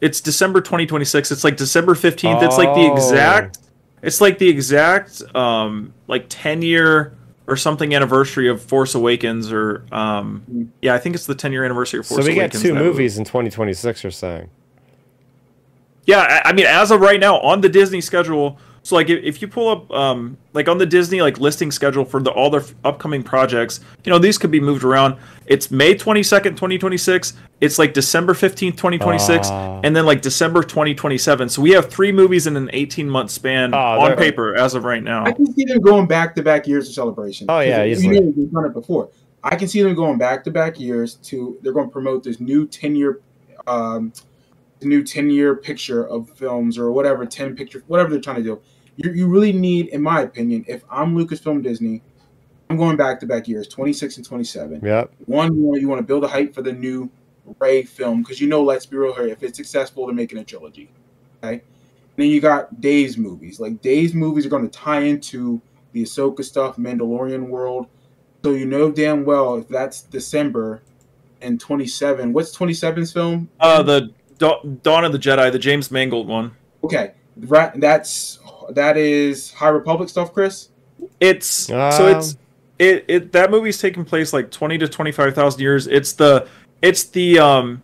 [0.00, 1.30] It's December twenty twenty six.
[1.30, 2.42] It's like December fifteenth.
[2.42, 2.94] It's like the Oh.
[2.94, 3.58] exact.
[4.02, 7.12] It's like the exact um like ten year
[7.48, 10.68] or something anniversary of Force Awakens or um Mm.
[10.82, 12.26] yeah I think it's the ten year anniversary of Force Awakens.
[12.26, 12.62] so Force we get Awakens.
[12.62, 14.02] two that movies in 2026.
[14.02, 14.50] You're saying?
[16.06, 19.24] Yeah, I, I mean, as of right now on the Disney schedule, so like if,
[19.24, 22.50] if you pull up um like on the Disney like listing schedule for the all
[22.50, 25.16] their f- upcoming projects, you know these could be moved around.
[25.46, 27.32] It's May twenty second, twenty twenty six.
[27.60, 29.80] It's like December fifteenth, twenty twenty six, Ah.
[29.82, 31.48] and then like December twenty twenty seven.
[31.48, 34.84] So we have three movies in an eighteen month span Oh, on paper as of
[34.84, 35.24] right now.
[35.24, 37.46] I can see them going back to back years of celebration.
[37.48, 38.14] Oh, yeah, easily.
[38.14, 39.08] You know, they've done it before.
[39.42, 41.58] I can see them going back to back years to.
[41.60, 43.20] They're going to promote this new ten year,
[43.66, 44.12] um,
[44.80, 48.60] new ten year picture of films or whatever ten picture whatever they're trying to do.
[48.96, 52.02] You you really need, in my opinion, if I'm Lucasfilm Disney,
[52.68, 54.80] I'm going back to back years, 26 and 27.
[54.82, 55.12] Yep.
[55.26, 57.10] One, you want, you want to build a hype for the new
[57.60, 60.44] Rey film because you know, let's be real here, if it's successful, they're making a
[60.44, 60.90] trilogy.
[61.42, 61.54] Okay.
[61.54, 61.62] And
[62.16, 63.60] then you got Dave's movies.
[63.60, 65.60] Like Dave's movies are going to tie into
[65.92, 67.86] the Ahsoka stuff, Mandalorian world.
[68.44, 70.82] So you know damn well if that's December
[71.40, 72.32] and 27.
[72.32, 73.48] What's 27's film?
[73.60, 76.52] Uh, the Dawn of the Jedi, the James Mangold one.
[76.84, 77.72] Okay, right.
[77.80, 78.38] That's
[78.70, 80.70] that is High Republic stuff, Chris.
[81.20, 82.36] It's so Um, it's
[82.78, 85.86] it, it that movie's taking place like 20 to 25,000 years.
[85.86, 86.48] It's the
[86.82, 87.82] it's the um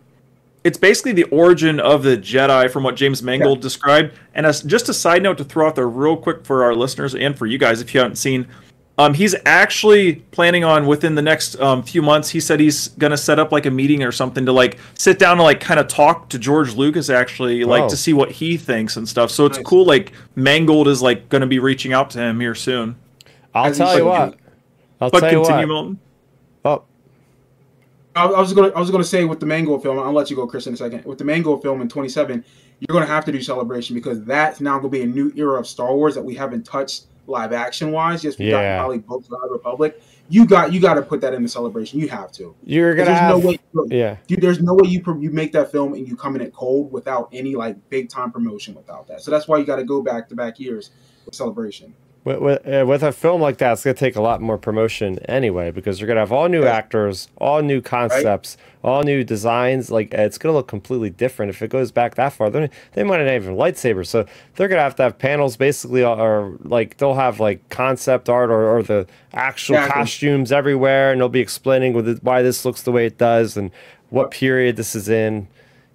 [0.64, 4.14] it's basically the origin of the Jedi from what James Mangold described.
[4.35, 7.14] And as just a side note to throw out there real quick for our listeners
[7.14, 8.47] and for you guys if you haven't seen
[8.99, 12.28] um, he's actually planning on within the next um, few months.
[12.28, 15.32] He said he's gonna set up like a meeting or something to like sit down
[15.32, 17.88] and like kind of talk to George Lucas actually, like Oh.
[17.88, 19.30] to see what he thinks and stuff.
[19.30, 19.64] So it's Nice.
[19.66, 19.86] cool.
[19.86, 22.97] Like Mangold is like gonna be reaching out to him here soon.
[23.55, 24.34] I'll As he tell you should what.
[25.01, 25.66] I'll But tell you what.
[25.66, 25.99] Milton.
[26.64, 26.82] Oh,
[28.14, 30.36] I, I was gonna I was gonna say with the Mango film, I'll let you
[30.36, 31.05] go, Chris, in a second.
[31.07, 32.45] With the Mango film in 27,
[32.80, 35.66] you're gonna have to do celebration because that's now gonna be a new era of
[35.66, 38.23] Star Wars that we haven't touched live action wise.
[38.23, 38.79] just Yeah.
[38.79, 40.03] probably of the Republic.
[40.29, 42.01] You got you got to put that in the celebration.
[42.01, 42.55] You have to.
[42.64, 43.39] you're gonna There's have.
[43.43, 43.59] no way.
[43.73, 44.16] look, Yeah.
[44.29, 46.91] you, there's no way you you make that film and you come in it cold
[46.93, 49.20] without any like big time promotion without that.
[49.20, 50.91] So that's why you got to go back to back years
[51.27, 51.95] with celebration.
[52.25, 54.57] With, with, uh, with a film like that, it's going to take a lot more
[54.57, 59.25] promotion anyway because you're going to have all new actors, all new concepts, all new
[59.25, 59.91] designs.
[59.91, 62.49] Like it's going to look completely different if it goes back that far.
[62.49, 65.57] They they might not even have lightsabers, so they're going to have to have panels
[65.57, 69.05] basically, or like they'll have like concept art or, or the
[69.35, 70.01] actual Exactly.
[70.03, 73.57] costumes everywhere, and they'll be explaining with it, why this looks the way it does
[73.57, 73.73] and
[74.11, 75.49] what period this is in.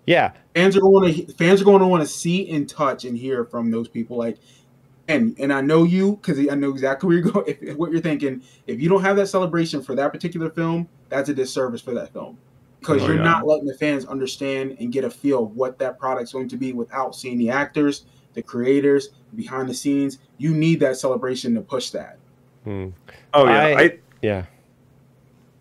[0.05, 3.17] Yeah, fans are going to fans are going to want to see and touch and
[3.17, 4.37] hear from those people like
[5.07, 7.91] and and I know you because I know exactly where you're going if, if what
[7.91, 11.81] you're thinking if you don't have that celebration for that particular film that's a disservice
[11.81, 12.37] for that film
[12.79, 13.23] because Oh, you're yeah.
[13.23, 16.57] not letting the fans understand and get a feel of what that product's going to
[16.57, 21.61] be without seeing the actors the creators behind the scenes you need that celebration to
[21.61, 22.17] push that
[22.63, 22.89] Hmm.
[23.33, 24.45] Oh yeah, I- I, yeah.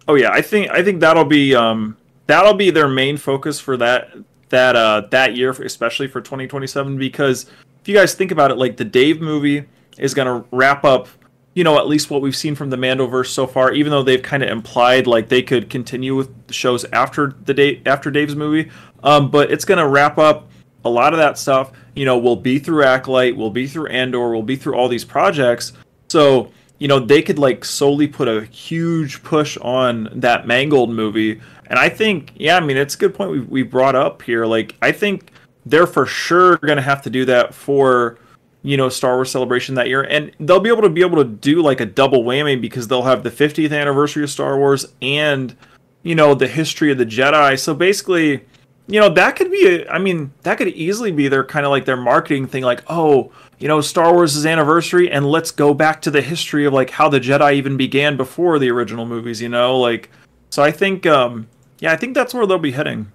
[0.08, 0.30] oh yeah.
[0.30, 4.10] I think I think that'll be um that'll be their main focus for that
[4.48, 6.98] that uh that year, especially for 2027.
[6.98, 7.46] Because
[7.86, 9.64] if you guys think about it, like the Dave movie
[9.96, 11.06] is gonna wrap up,
[11.54, 13.72] you know, at least what we've seen from the Mandoverse so far.
[13.72, 17.80] Even though they've kind of implied like they could continue with shows after the day
[17.86, 18.72] after Dave's movie,
[19.04, 20.50] um, but it's gonna wrap up
[20.84, 21.70] a lot of that stuff.
[21.94, 25.04] You know, we'll be through Acolyte, we'll be through Andor, we'll be through all these
[25.04, 25.72] projects.
[26.08, 31.40] So you know they could like solely put a huge push on that Mangold movie,
[31.68, 34.44] and I think yeah, I mean it's a good point we we brought up here.
[34.44, 35.30] Like I think
[35.66, 38.18] they're for sure gonna have to do that for
[38.62, 41.24] you know Star Wars Celebration that year, and they'll be able to be able to
[41.24, 45.54] do like a double whammy because they'll have the 50th anniversary of Star Wars and
[46.02, 47.58] you know the history of the Jedi.
[47.58, 48.44] So basically,
[48.86, 51.70] you know that could be a, I mean that could easily be their kind of
[51.70, 56.00] like their marketing thing, like oh you know Star Wars' anniversary, and let's go back
[56.02, 59.42] to the history of like how the Jedi even began before the original movies.
[59.42, 60.10] You know, like
[60.50, 61.48] so I think um
[61.80, 63.12] yeah I think that's where they'll be heading.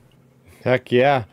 [0.64, 1.26] Heck yeah.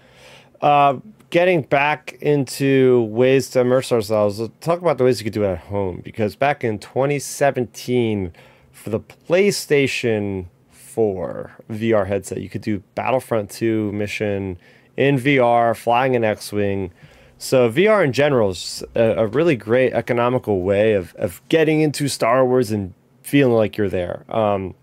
[0.60, 0.98] Uh,
[1.30, 5.44] getting back into ways to immerse ourselves, let's talk about the ways you could do
[5.44, 6.00] it at home.
[6.04, 8.32] Because back in 2017,
[8.72, 14.58] for the PlayStation 4 VR headset, you could do Battlefront 2 mission
[14.96, 16.92] in VR, flying an X Wing.
[17.40, 22.08] So, VR in general is a, a really great economical way of, of getting into
[22.08, 24.24] Star Wars and feeling like you're there.
[24.28, 24.74] Um,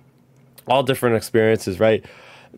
[0.68, 2.06] all different experiences, right?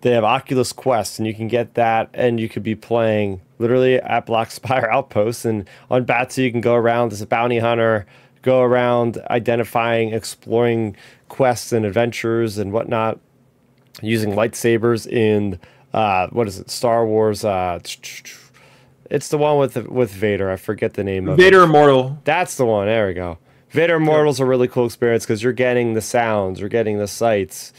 [0.01, 3.95] They have Oculus Quest, and you can get that, and you could be playing literally
[3.95, 5.45] at Black Spire Outpost.
[5.45, 8.05] And on Batuu, you can go around as a bounty hunter,
[8.41, 10.95] go around identifying, exploring
[11.29, 13.19] quests and adventures and whatnot,
[14.01, 15.59] using lightsabers in
[15.93, 17.43] uh, what is it, Star Wars?
[17.43, 17.79] Uh,
[19.09, 20.51] it's the one with with Vader.
[20.51, 21.65] I forget the name of Vader it.
[21.65, 22.19] Immortal.
[22.23, 22.87] That's the one.
[22.87, 23.37] There we go.
[23.69, 27.73] Vader Immortal's a really cool experience because you're getting the sounds, you're getting the sights.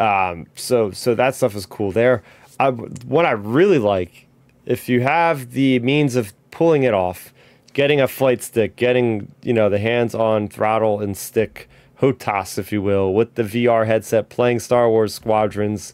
[0.00, 2.22] Um, so so that stuff is cool there.
[2.58, 4.26] I, what I really like,
[4.66, 7.32] if you have the means of pulling it off,
[7.74, 11.68] getting a flight stick, getting you know the hands-on throttle and stick
[12.00, 15.92] HOTAS, if you will, with the VR headset, playing Star Wars Squadrons,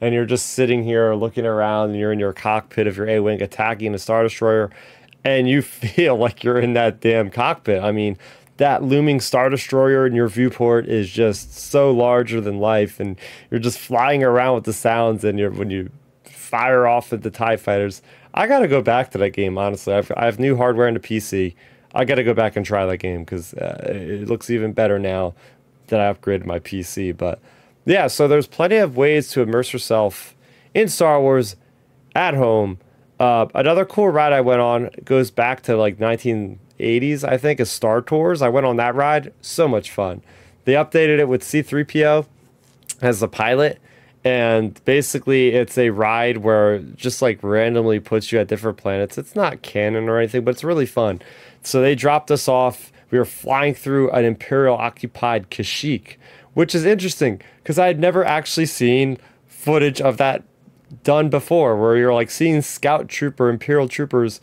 [0.00, 3.42] and you're just sitting here looking around, and you're in your cockpit of your A-wing
[3.42, 4.70] attacking a Star Destroyer,
[5.24, 7.82] and you feel like you're in that damn cockpit.
[7.82, 8.16] I mean,
[8.62, 13.18] that looming star destroyer in your viewport is just so larger than life and
[13.50, 15.90] you're just flying around with the sounds and you're when you
[16.22, 18.02] fire off at the tie fighters.
[18.34, 19.92] I gotta go back to that game honestly.
[19.92, 21.56] I've, i have new hardware in the pc
[21.92, 25.34] i gotta go back and try that game because uh, it looks even better now
[25.88, 27.40] that i upgraded my pc but
[27.84, 30.36] yeah so there's plenty of ways to immerse yourself
[30.72, 31.56] in star wars
[32.14, 32.78] at home.
[33.18, 37.60] Uh, another cool ride i went on goes back to like 19 80s, I think,
[37.60, 38.42] is Star Tours.
[38.42, 39.32] I went on that ride.
[39.40, 40.22] So much fun.
[40.64, 42.26] They updated it with C3PO
[43.00, 43.78] as the pilot.
[44.24, 49.18] And basically, it's a ride where just like randomly puts you at different planets.
[49.18, 51.20] It's not canon or anything, but it's really fun.
[51.62, 52.92] So they dropped us off.
[53.10, 56.16] We were flying through an Imperial occupied Kashyyyk,
[56.54, 59.18] which is interesting because I had never actually seen
[59.48, 60.44] footage of that
[61.04, 64.40] done before, where you're like seeing scout trooper, Imperial troopers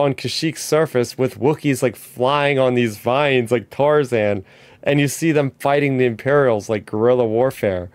[0.00, 4.44] on Kashyyyk's surface with Wookiees like flying on these vines like Tarzan,
[4.82, 7.90] and you see them fighting the Imperials like guerrilla warfare.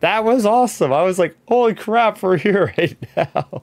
[0.00, 0.92] That was awesome.
[0.92, 3.62] I was like, holy crap, we're here right now.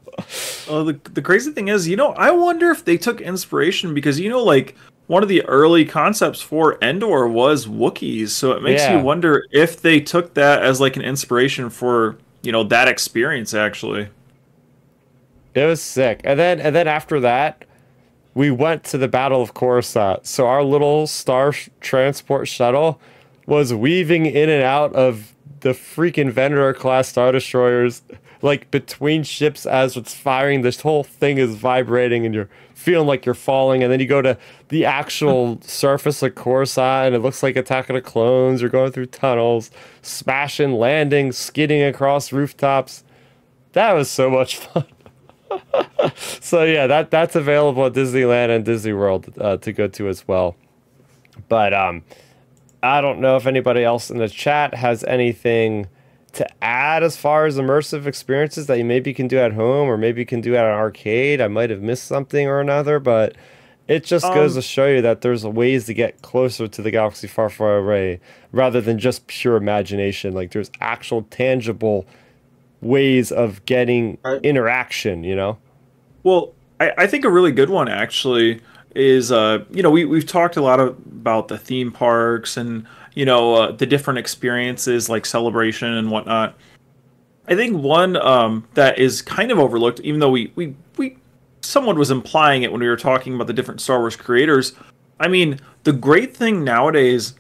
[0.68, 4.20] Oh, the, the crazy thing is, you know, I wonder if they took inspiration because,
[4.20, 4.76] you know, like
[5.08, 8.30] one of the early concepts for Endor was Wookiees.
[8.30, 8.98] So it makes yeah.
[8.98, 13.54] you wonder if they took that as like an inspiration for, you know, that experience
[13.54, 14.10] actually.
[15.56, 16.20] It was sick.
[16.24, 17.66] And then and then after that,
[18.36, 20.28] we went to the Battle of Coruscant.
[20.28, 23.00] So our little star sh- transport shuttle
[23.48, 28.02] was weaving in and out of the freaking Venator class star destroyers,
[28.42, 30.62] like between ships as it's firing.
[30.62, 33.82] This whole thing is vibrating, and you're feeling like you're falling.
[33.82, 34.38] And then you go to
[34.68, 38.60] the actual surface of Coruscant, and it looks like Attack of the Clones.
[38.60, 43.06] You're going through tunnels, smashing, landing, skidding across rooftops.
[43.72, 44.86] That was so much fun.
[46.16, 50.28] So yeah, that that's available at Disneyland and Disney World uh, to go to as
[50.28, 50.56] well.
[51.50, 52.04] But um,
[52.82, 55.88] I don't know if anybody else in the chat has anything
[56.34, 59.98] to add as far as immersive experiences that you maybe can do at home or
[59.98, 61.42] maybe you can do at an arcade.
[61.42, 63.36] I might have missed something or another, but
[63.88, 66.92] it just um, goes to show you that there's ways to get closer to the
[66.92, 68.20] galaxy far, far away
[68.52, 70.34] rather than just pure imagination.
[70.34, 72.06] Like there's actual tangible
[72.86, 75.58] ways of getting interaction, you know?
[76.24, 78.62] Well, I, I think a really good one actually
[78.96, 82.88] is uh, you know we we've talked a lot of, about the theme parks and
[83.14, 86.56] you know uh, the different experiences like celebration and whatnot.
[87.48, 91.18] I think one um, that is kind of overlooked, even though we we we
[91.62, 94.74] someone was implying it when we were talking about the different Star Wars creators.
[95.20, 97.36] I mean, the great thing nowadays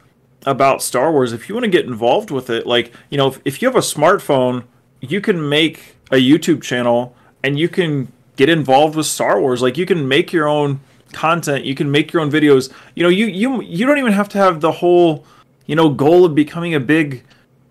[0.45, 3.39] about Star Wars, if you want to get involved with it, like you know, if,
[3.45, 4.65] if you have a smartphone
[5.11, 9.61] you can make a YouTube channel and you can get involved with Star Wars.
[9.61, 10.79] Like you can make your own
[11.13, 12.71] content, you can make your own videos.
[12.95, 15.25] You know, you you you don't even have to have the whole,
[15.65, 17.23] you know, goal of becoming a big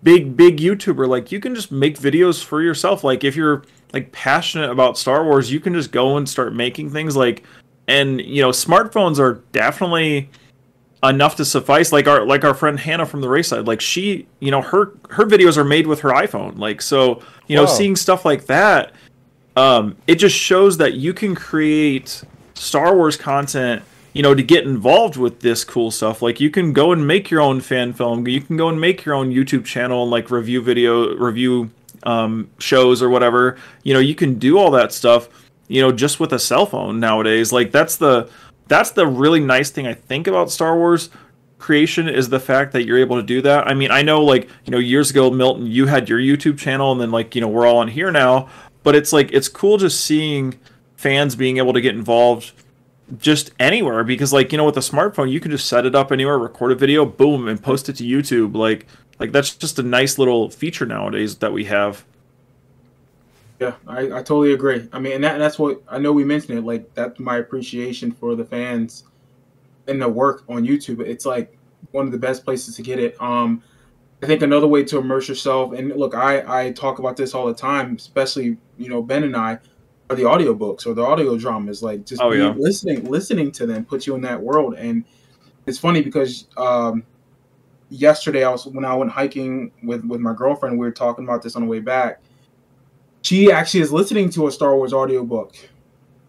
[0.03, 1.07] big big YouTuber.
[1.07, 3.03] Like you can just make videos for yourself.
[3.03, 3.63] Like if you're
[3.93, 7.43] like passionate about Star Wars, you can just go and start making things like
[7.87, 10.29] and you know, smartphones are definitely
[11.09, 11.91] enough to suffice.
[11.91, 14.93] Like our like our friend hannah from the race side like she you know her
[15.09, 16.57] her videos are made with her iphone.
[16.57, 18.93] Like so you know seeing stuff like that
[19.55, 22.23] um it just shows that you can create
[22.55, 23.83] star wars content
[24.13, 26.21] you know to get involved with this cool stuff.
[26.21, 28.27] Like you can go and make your own fan film.
[28.27, 31.71] You can go and make your own youtube channel and like review video review
[32.03, 33.57] um shows or whatever.
[33.83, 35.29] You know you can do all that stuff
[35.67, 37.51] you know just with a cell phone nowadays.
[37.51, 38.29] Like that's the
[38.67, 41.09] that's the really nice thing I think about Star Wars
[41.57, 43.67] creation is the fact that you're able to do that.
[43.67, 46.91] I mean, I know like, you know, years ago Milton, you had your YouTube channel
[46.91, 48.49] and then like, you know, we're all on here now,
[48.83, 50.59] but it's like it's cool just seeing
[50.95, 52.53] fans being able to get involved
[53.17, 56.11] just anywhere because like, you know, with a smartphone, you can just set it up
[56.11, 58.55] anywhere, record a video, boom, and post it to YouTube.
[58.55, 58.85] Like
[59.19, 62.05] like that's just a nice little feature nowadays that we have.
[63.59, 64.87] Yeah, I, I totally agree.
[64.91, 66.63] I mean, and, that, that's what I know we mentioned it.
[66.63, 69.05] Like that's my appreciation for the fans
[69.87, 70.99] and the work on YouTube.
[70.99, 71.57] It's like
[71.91, 73.19] one of the best places to get it.
[73.21, 73.63] Um,
[74.21, 77.47] I think another way to immerse yourself, and look, I I talk about this all
[77.47, 79.59] the time, especially you know Ben and I,
[80.09, 81.81] are the audiobooks or the audio dramas.
[81.81, 82.53] Like just Oh, yeah.
[82.57, 84.75] listening, listening to them puts you in that world.
[84.75, 85.03] And
[85.65, 87.03] it's funny because um,
[87.89, 91.41] yesterday I was when I went hiking with with my girlfriend, we were talking about
[91.41, 92.21] this on the way back.
[93.25, 95.55] She actually is listening to a Star Wars audiobook,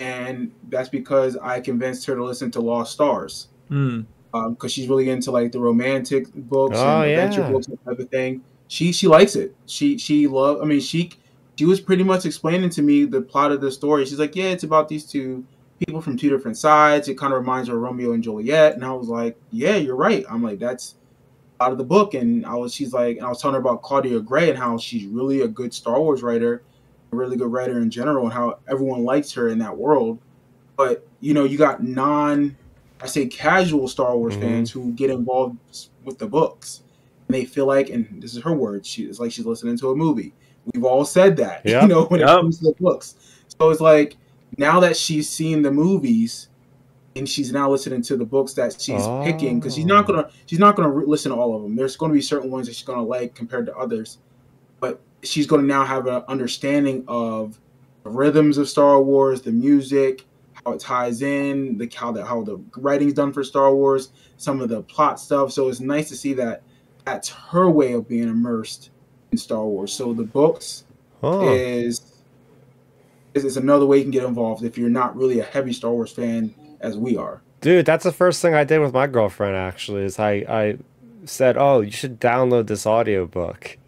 [0.00, 4.00] and that's because I convinced her to listen to Lost Stars Hmm.
[4.32, 7.50] because she's really into like the romantic books Oh, and adventure yeah.
[7.50, 8.40] books and type of thing.
[8.68, 9.54] She she likes it.
[9.66, 10.60] She she love.
[10.62, 11.10] I mean, she
[11.58, 14.06] she was pretty much explaining to me the plot of the story.
[14.06, 15.44] She's like, yeah, it's about these two
[15.78, 17.08] people from two different sides.
[17.08, 18.72] It kind of reminds her of Romeo and Juliet.
[18.74, 20.24] And I was like, yeah, you're right.
[20.30, 20.94] I'm like, that's
[21.60, 22.14] out of the book.
[22.14, 24.78] And I was, she's like, and I was telling her about Claudia Gray and how
[24.78, 26.60] she's really a good Star Wars writer, a
[27.16, 30.18] really good writer in general, and how everyone likes her in that world.
[30.76, 32.56] But you know, you got non,
[33.02, 34.40] I say casual Star Wars Mhm.
[34.40, 35.58] fans who get involved
[36.04, 36.82] with the books,
[37.28, 39.90] and they feel like, and this is her words, she it's like she's listening to
[39.90, 40.34] a movie.
[40.74, 41.82] We've all said that, Yep.
[41.82, 42.28] you know, when Yep.
[42.28, 43.14] it comes to the books.
[43.58, 44.16] So it's like
[44.58, 46.48] now that she's seen the movies,
[47.14, 50.12] and she's now listening to the books that she's picking because she's not Oh.
[50.12, 51.74] gonna she's not gonna re- listen to all of them.
[51.74, 54.18] There's going to be certain ones that she's gonna like compared to others,
[54.80, 57.58] but she's going to now have an understanding of
[58.04, 60.24] the rhythms of Star Wars, the music,
[60.64, 64.60] how it ties in, the how the how the writing's done for Star Wars, some
[64.60, 65.52] of the plot stuff.
[65.52, 66.62] So it's nice to see that
[67.04, 68.90] that's her way of being immersed
[69.32, 69.92] in Star Wars.
[69.92, 70.84] So the books
[71.22, 71.48] Oh.
[71.52, 72.00] is
[73.34, 75.90] is is another way you can get involved if you're not really a heavy Star
[75.90, 77.42] Wars fan as we are.
[77.60, 80.78] Dude, that's the first thing I did with my girlfriend actually is I I
[81.28, 83.78] said, "Oh, you should download this audiobook."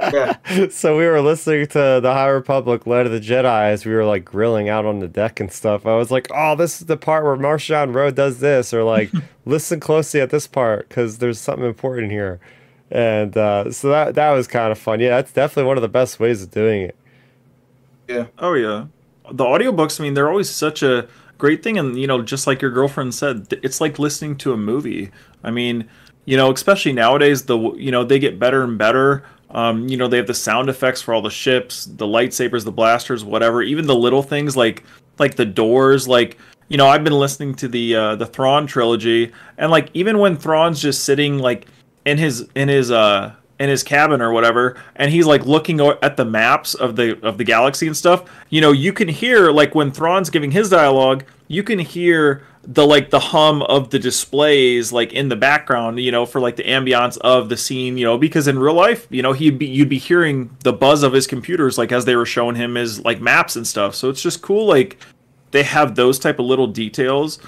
[0.00, 0.36] Yeah.
[0.70, 4.04] so we were listening to the High Republic Light of the Jedi as we were
[4.04, 5.86] like grilling out on the deck and stuff.
[5.86, 9.10] I was like, "Oh, this is the part where Marchion Ro does this," or like,
[9.44, 12.40] "Listen closely at this part because there's something important here."
[12.90, 15.00] And uh, so that that was kind of fun.
[15.00, 16.96] Yeah, that's definitely one of the best ways of doing it.
[18.08, 18.26] Yeah.
[18.38, 18.86] Oh yeah,
[19.30, 20.00] the audiobooks.
[20.00, 23.14] I mean, they're always such a great thing, and you know, just like your girlfriend
[23.14, 25.10] said, it's like listening to a movie.
[25.42, 25.88] I mean,
[26.26, 29.24] you know, especially nowadays, the you know they get better and better.
[29.50, 32.72] Um, you know, they have the sound effects for all the ships, the lightsabers, the
[32.72, 33.62] blasters, whatever.
[33.62, 34.84] Even the little things like
[35.18, 36.36] like the doors, like
[36.68, 40.36] you know, I've been listening to the uh, the Thrawn trilogy, and like even when
[40.36, 41.68] Thrawn's just sitting like
[42.04, 46.16] in his in his uh in his cabin or whatever and he's like looking at
[46.16, 49.74] the maps of the of the galaxy and stuff you know you can hear like
[49.74, 54.92] when Thrawn's giving his dialogue you can hear the like the hum of the displays
[54.92, 58.18] like in the background you know for like the ambiance of the scene you know
[58.18, 61.28] because in real life you know he'd be you'd be hearing the buzz of his
[61.28, 63.94] computers like as they were showing him his like maps and stuff.
[63.94, 64.98] So it's just cool like
[65.52, 67.38] they have those type of little details.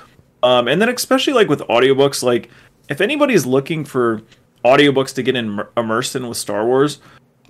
[0.44, 2.48] Um, and then especially like with audiobooks like
[2.88, 4.22] if anybody's looking for
[4.64, 7.00] audiobooks to get in, immersed in with star wars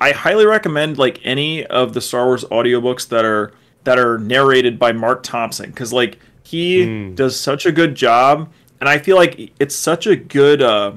[0.00, 3.52] i highly recommend like any of the star wars audiobooks that are
[3.84, 5.70] that are narrated by marc thompson.
[5.70, 6.18] Because like
[6.50, 7.14] he Hmm.
[7.14, 8.48] does such a good job
[8.80, 10.92] and i feel like it's such a good uh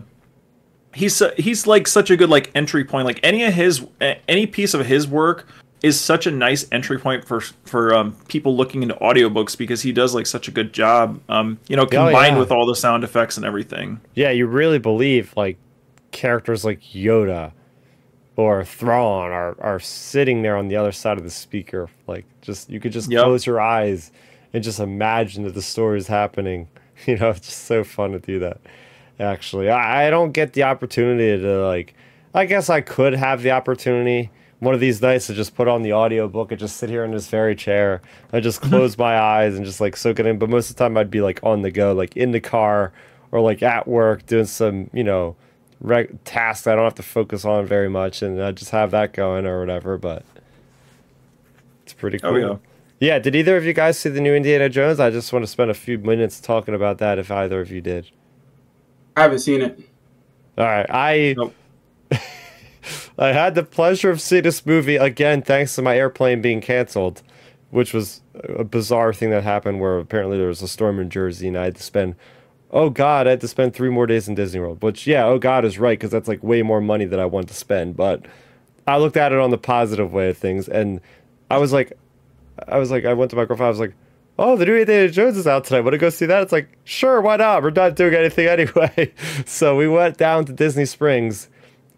[0.93, 3.85] he's he's like such a good like entry point like any of his
[4.27, 5.47] any piece of his work
[5.83, 9.91] is such a nice entry point for for um, people looking into audiobooks because he
[9.91, 12.39] does like such a good job um you know combined yeah.
[12.39, 15.57] with all the sound effects and everything Yeah, you really believe like
[16.11, 17.51] characters like Yoda
[18.35, 21.89] or Thrawn are, are sitting there on the other side of the speaker.
[22.07, 23.23] Like just you could just Yep.
[23.23, 24.11] close your eyes
[24.53, 26.67] and just imagine that the story is happening.
[27.07, 28.61] You know, it's just so fun to do that.
[29.19, 31.95] Actually, I, I don't get the opportunity to like.
[32.31, 34.29] I guess I could have the opportunity
[34.61, 37.11] one of these nights to just put on the audiobook and just sit here in
[37.11, 37.99] this very chair.
[38.31, 40.37] and just close my eyes and just like soak it in.
[40.37, 42.93] But most of the time, I'd be like on the go, like in the car
[43.31, 45.35] or like at work doing some, you know,
[46.25, 49.47] tasks I don't have to focus on very much, and I just have that going
[49.47, 49.97] or whatever.
[49.97, 50.23] But
[51.83, 52.29] it's pretty cool.
[52.29, 52.55] Oh, yeah.
[53.01, 54.99] Yeah, did either of you guys see the new Indiana Jones?
[54.99, 57.81] I just want to spend a few minutes talking about that if either of you
[57.81, 58.07] did.
[59.17, 59.79] I haven't seen it.
[60.55, 61.55] All right, I Nope.
[63.17, 67.23] I had the pleasure of seeing this movie again thanks to my airplane being canceled,
[67.71, 71.47] which was a bizarre thing that happened where apparently there was a storm in Jersey
[71.47, 72.15] and I had to spend
[72.69, 74.83] oh god, I had to spend 3 more days in Disney World.
[74.83, 77.47] Which yeah, oh god is right cuz that's like way more money than I want
[77.47, 78.27] to spend, but
[78.85, 81.01] I looked at it on the positive way of things and
[81.49, 81.93] I was like
[82.67, 83.93] I was like I went to my girlfriend I was like
[84.39, 85.81] Oh, the new Indiana Jones is out tonight.
[85.81, 86.41] Want to go see that?
[86.41, 87.61] It's like, sure, why not?
[87.61, 89.13] We're not doing anything anyway.
[89.45, 91.49] so we went down to Disney Springs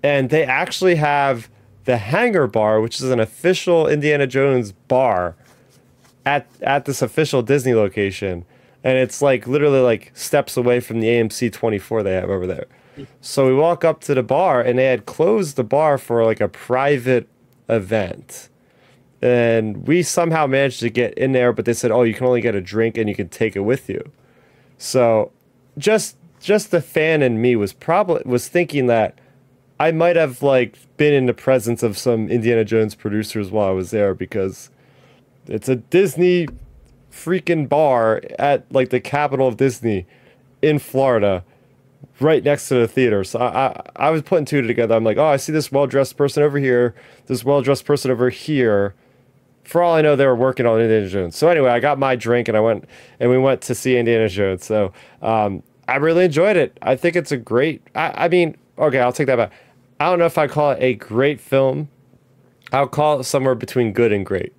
[0.04, 1.50] and they actually have
[1.86, 5.36] the Hangar Bar, which is an official Indiana Jones bar
[6.26, 8.46] at at this official Disney location,
[8.84, 12.66] and it's like literally like steps away from the AMC 24 they have over there.
[13.22, 16.40] So we walk up to the bar, and they had closed the bar for like
[16.40, 17.28] a private
[17.68, 18.50] event.
[19.24, 22.42] And we somehow managed to get in there, but they said, "Oh, you can only
[22.42, 24.12] get a drink and you can take it with you."
[24.78, 25.32] So,
[25.78, 29.18] just just the fan in me was probably was thinking that
[29.80, 33.72] I might have like been in the presence of some Indiana Jones producers while I
[33.72, 34.70] was there because
[35.48, 36.48] it's a Disney
[37.10, 40.06] freaking bar at like the capital of Disney
[40.62, 41.46] in Florida,
[42.20, 43.24] right next to the theater.
[43.24, 44.96] So I, I, I was putting two together.
[44.96, 46.94] I'm like, oh, I see this well dressed person over here,
[47.28, 48.96] this well dressed person over here.
[49.64, 51.36] For all I know, they were working on Indiana Jones.
[51.36, 52.86] So anyway, I got my drink and I went
[53.20, 54.66] and we went to see Indiana Jones.
[54.66, 54.92] So
[55.22, 56.78] um, I really enjoyed it.
[56.82, 57.82] I think it's a great.
[57.96, 59.52] I, I mean, okay, I'll take that back.
[60.00, 61.90] I don't know if I call it a great film.
[62.72, 64.54] I'll call it somewhere between good and great.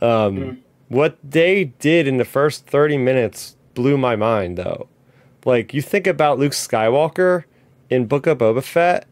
[0.00, 0.58] Um, mm.
[0.88, 4.88] What they did in the first 30 minutes blew my mind, though.
[5.44, 7.44] Like, you think about Luke Skywalker
[7.88, 9.06] in Book of Boba Fett,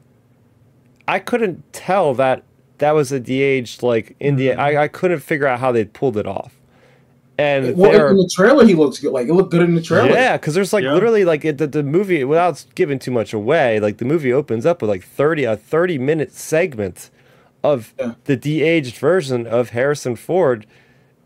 [1.06, 2.42] I couldn't tell that
[2.78, 4.56] that was a de-aged, like, Indian.
[4.56, 4.78] Mm-hmm.
[4.78, 6.58] I, I couldn't figure out how they pulled it off.
[7.38, 9.12] And well, in the trailer, he looks good.
[9.12, 10.08] Like it looked good in the trailer.
[10.08, 10.92] Yeah, because there's like yeah.
[10.92, 13.78] literally like it, the, the movie without giving too much away.
[13.78, 17.10] Like the movie opens up with like thirty a thirty minute segment
[17.62, 18.14] of yeah.
[18.24, 20.66] the de-aged version of Harrison Ford,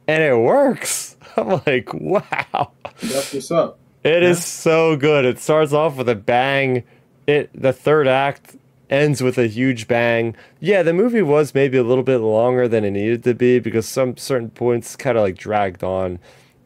[0.07, 1.17] and it works.
[1.39, 2.73] I'm like, wow.
[3.01, 3.79] That's what's up.
[4.05, 4.29] It yeah.
[4.29, 5.25] is so good.
[5.25, 6.85] It starts off with a bang.
[7.27, 8.57] It the third act
[8.93, 10.36] ends with a huge bang.
[10.61, 13.88] Yeah, the movie was maybe a little bit longer than it needed to be because
[13.88, 16.18] some certain points kind of like dragged on.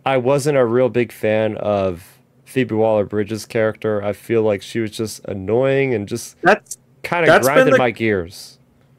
[0.04, 4.02] I wasn't a real big fan of Phoebe Waller-Bridge's character.
[4.02, 7.90] I feel like she was just annoying and just that's kind of grinded the, my
[7.92, 8.58] gears.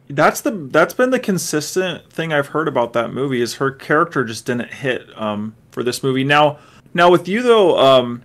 [0.09, 4.23] That's the that's been the consistent thing I've heard about that movie is her character
[4.23, 6.23] just didn't hit um, for this movie.
[6.23, 6.59] Now
[6.93, 8.23] now with you though, um,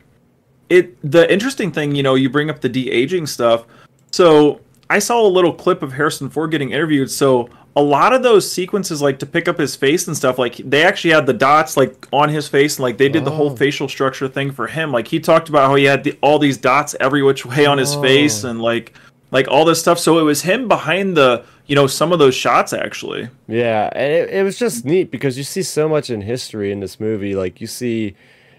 [0.68, 3.64] it the interesting thing you know you bring up the de aging stuff.
[4.10, 4.60] So
[4.92, 7.10] I saw a little clip of Harrison Ford getting interviewed.
[7.10, 10.56] So a lot of those sequences, like to pick up his face and stuff, like
[10.56, 13.24] they actually had the dots like on his face, and like they did oh.
[13.24, 13.56] the whole oh.
[13.56, 14.92] facial structure thing for him.
[14.92, 17.78] Like he talked about how he had the, all these dots every which way on
[17.78, 18.02] his oh.
[18.02, 18.92] face, and like
[19.30, 19.98] like all this stuff.
[19.98, 23.30] So it was him behind the you know some of those shots actually.
[23.48, 26.80] Yeah, and it, it was just neat because you see so much in history in
[26.80, 27.34] this movie.
[27.34, 28.14] Like you see,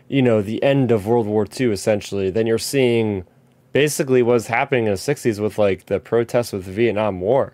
[0.08, 2.32] you know, the end of World War II essentially.
[2.32, 3.24] Then you're seeing
[3.74, 7.54] basically was happening in the 60s with like the protests with the Vietnam War.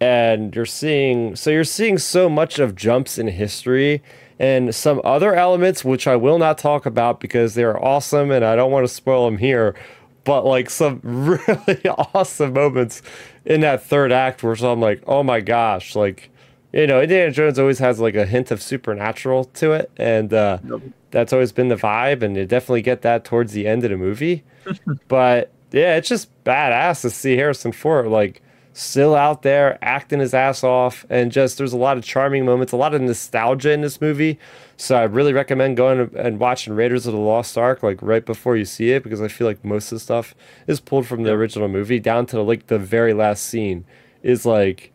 [0.00, 4.02] And you're seeing so you're seeing so much of jumps in history
[4.38, 8.56] and some other elements which I will not talk about because they're awesome and I
[8.56, 9.76] don't want to spoil them here,
[10.24, 13.02] but like some really awesome moments
[13.44, 16.30] in that third act where I'm like, "Oh my gosh, like
[16.72, 20.58] you know, Indiana Jones always has like a hint of supernatural to it, and uh,
[20.64, 20.80] yep.
[21.12, 23.96] That's always been the vibe, and you definitely get that towards the end of the
[23.96, 24.42] movie
[25.08, 28.42] but yeah, it's just badass to see Harrison Ford like
[28.74, 32.72] still out there acting his ass off and just there's a lot of charming moments,
[32.72, 34.38] a lot of nostalgia in this movie.
[34.76, 38.56] So I really recommend going and watching Raiders of the Lost Ark like right before
[38.56, 40.34] you see it because I feel like most of the stuff
[40.66, 43.84] is pulled from the original movie down to like the very last scene
[44.22, 44.92] is like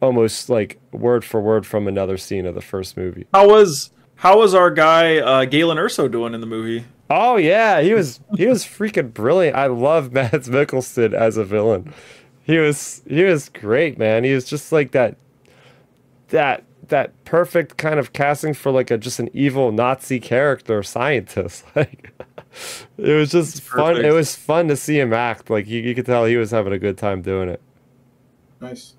[0.00, 3.26] almost like word for word from another scene of the first movie.
[3.32, 6.84] How was how was our guy uh, Galen Erso doing in the movie?
[7.08, 9.56] Oh yeah, he was he was freaking brilliant.
[9.56, 11.92] I love Mads Mikkelsen as a villain.
[12.42, 14.24] He was he was great, man.
[14.24, 15.16] He was just like that
[16.28, 21.64] that that perfect kind of casting for like a just an evil Nazi character scientist.
[21.76, 22.12] Like
[22.96, 24.02] it was just fun.
[24.02, 25.50] It was fun to see him act.
[25.50, 27.60] Like you, you could tell he was having a good time doing it.
[28.62, 28.94] Nice.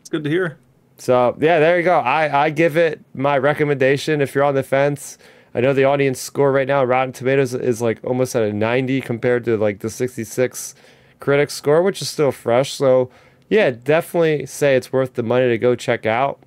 [0.00, 0.58] It's good to hear.
[0.98, 1.98] So yeah, there you go.
[1.98, 5.18] I I give it my recommendation if you're on the fence
[5.56, 9.00] I know the audience score right now, Rotten Tomatoes is like almost at a 90
[9.00, 10.74] compared to like the 66
[11.18, 12.74] critics score, which is still fresh.
[12.74, 13.10] So
[13.48, 16.40] yeah, definitely say it's worth the money to go check out.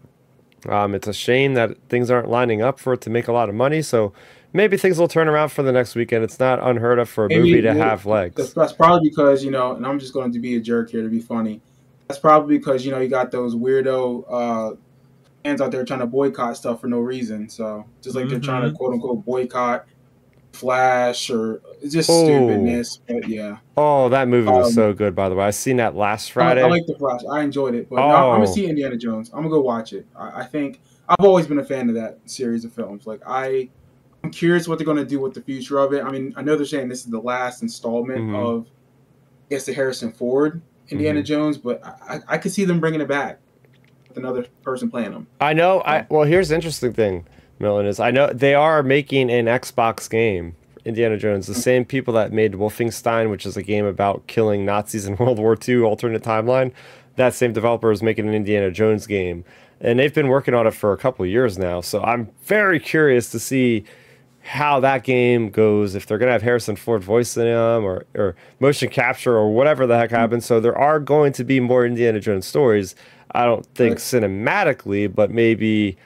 [0.68, 3.50] Um, it's a shame that things aren't lining up for it to make a lot
[3.50, 3.82] of money.
[3.82, 4.14] So
[4.54, 6.24] maybe things will turn around for the next weekend.
[6.24, 8.36] It's not unheard of for a maybe, movie to have legs.
[8.36, 11.02] That's, that's, probably because you know, and I'm just going to be a jerk here
[11.02, 11.62] to be funny.
[12.10, 14.76] That's probably because you know you got those weirdo uh,
[15.44, 17.48] fans out there trying to boycott stuff for no reason.
[17.48, 18.32] So just like mm-hmm.
[18.32, 18.78] they're trying to mm-hmm.
[18.78, 19.86] quote unquote boycott
[20.54, 22.26] Flash or just oh.
[22.26, 22.98] stupidness.
[23.08, 23.58] But yeah.
[23.78, 25.16] Oh, that movie was um, so good.
[25.16, 26.64] By the way, I seen that last Friday.
[26.64, 27.22] I, I like the Flash.
[27.32, 27.88] I enjoyed it.
[27.88, 28.08] But oh.
[28.08, 29.30] now I'm gonna see Indiana Jones.
[29.30, 30.08] I'm gonna go watch it.
[30.16, 33.06] I, I think I've always been a fan of that series of films.
[33.06, 33.70] Like I.
[34.22, 36.04] I'm curious what they're going to do with the future of it.
[36.04, 38.36] I mean, I know they're saying this is the last installment mm-hmm.
[38.36, 41.26] of, I guess, the Harrison Ford Indiana Mhm.
[41.26, 43.40] Jones, but I, I, I could see them bringing it back
[44.08, 45.28] with another person playing them.
[45.40, 45.82] I know.
[45.86, 47.26] I well, here's the interesting thing,
[47.60, 51.48] Milton is I know they are making an Xbox game, Indiana Jones.
[51.48, 55.40] The same people that made Wolfenstein, which is a game about killing Nazis in World
[55.40, 56.72] War II, alternate timeline.
[57.16, 59.44] That same developer is making an Indiana Jones game,
[59.82, 61.82] and they've been working on it for a couple of years now.
[61.82, 63.84] So I'm very curious to see
[64.42, 68.90] how that game goes if they're gonna have Harrison Ford voicing him or, or motion
[68.90, 70.46] capture or whatever the heck happens.
[70.46, 72.96] So there are going to be more Indiana Jones stories.
[73.32, 74.00] I don't think Right.
[74.00, 75.98] cinematically, but maybe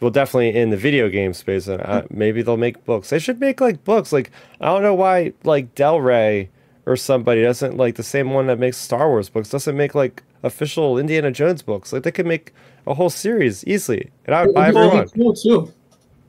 [0.00, 3.10] well, definitely in the video game space, and uh, maybe they'll make books.
[3.10, 4.12] They should make like books.
[4.12, 4.30] Like
[4.60, 6.48] I don't know why like Del Rey
[6.86, 10.22] or somebody doesn't like the same one that makes Star Wars books doesn't make like
[10.42, 11.92] official Indiana Jones books.
[11.92, 12.54] Like they could make
[12.86, 14.96] a whole series easily, and I would buy every one.
[15.00, 15.72] it'd be cool too.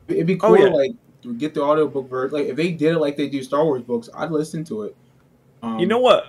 [0.08, 0.66] It'd be Oh, cool yeah.
[0.66, 0.96] like to
[1.38, 2.38] get the audiobook version.
[2.38, 4.96] Like if they did it like they do Star Wars books, I'd listen to it.
[5.62, 6.28] Um, You know what?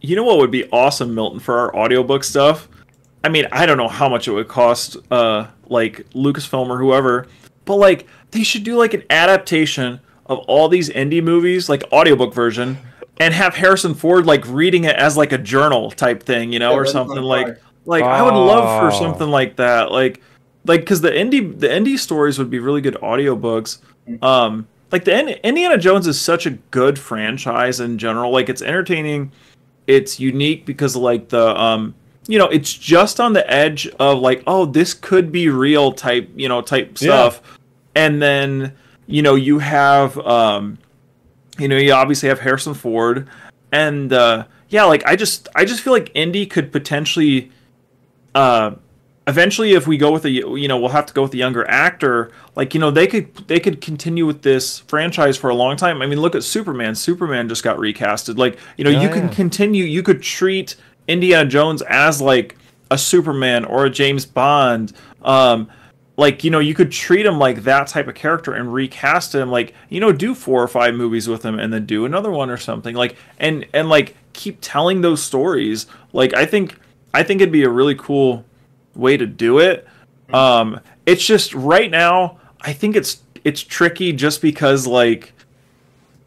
[0.00, 2.68] You know what would be awesome, Milton, for our audiobook stuff?
[3.24, 7.26] I mean, I don't know how much it would cost, uh, like Lucasfilm or whoever,
[7.64, 12.34] but like they should do like an adaptation of all these indie movies, like audiobook
[12.34, 12.76] version,
[13.18, 16.72] and have Harrison Ford like reading it as like a journal type thing, you know,
[16.72, 17.60] Yeah, or something kinda like fire.
[17.86, 19.00] like I would love for Oh.
[19.00, 20.20] something like that, like
[20.66, 23.78] like because the indie the indie stories would be really good audiobooks.
[24.22, 28.30] Um, like the Indiana Jones is such a good franchise in general.
[28.30, 29.32] Like it's entertaining,
[29.86, 31.94] it's unique because like the um
[32.28, 36.28] you know it's just on the edge of like oh this could be real type
[36.36, 37.28] you know type Yeah.
[37.28, 37.42] stuff,
[37.94, 38.72] and then
[39.06, 40.78] you know you have um
[41.58, 43.28] you know you obviously have Harrison Ford
[43.72, 47.50] and uh yeah like I just I just feel like indie could potentially
[48.34, 48.72] uh
[49.26, 51.68] eventually if we go with a you know we'll have to go with a younger
[51.68, 55.76] actor like you know they could they could continue with this franchise for a long
[55.76, 56.00] time.
[56.00, 56.94] I mean look at superman.
[56.94, 58.38] Superman just got recasted.
[58.38, 60.76] Like you know Yeah, you can continue you could treat
[61.08, 62.56] indiana jones as like
[62.90, 64.92] a superman or a james bond.
[65.22, 65.68] Um
[66.16, 69.50] like you know you could treat him like that type of character and recast him
[69.50, 72.48] like you know do four or five movies with him and then do another one
[72.48, 72.94] or something.
[72.94, 75.86] Like and and like keep telling those stories.
[76.12, 76.78] Like i think
[77.12, 78.44] i think it'd be a really cool
[78.96, 79.86] way to do it.
[80.32, 85.32] Um, it's just right now, I think it's it's tricky just because like,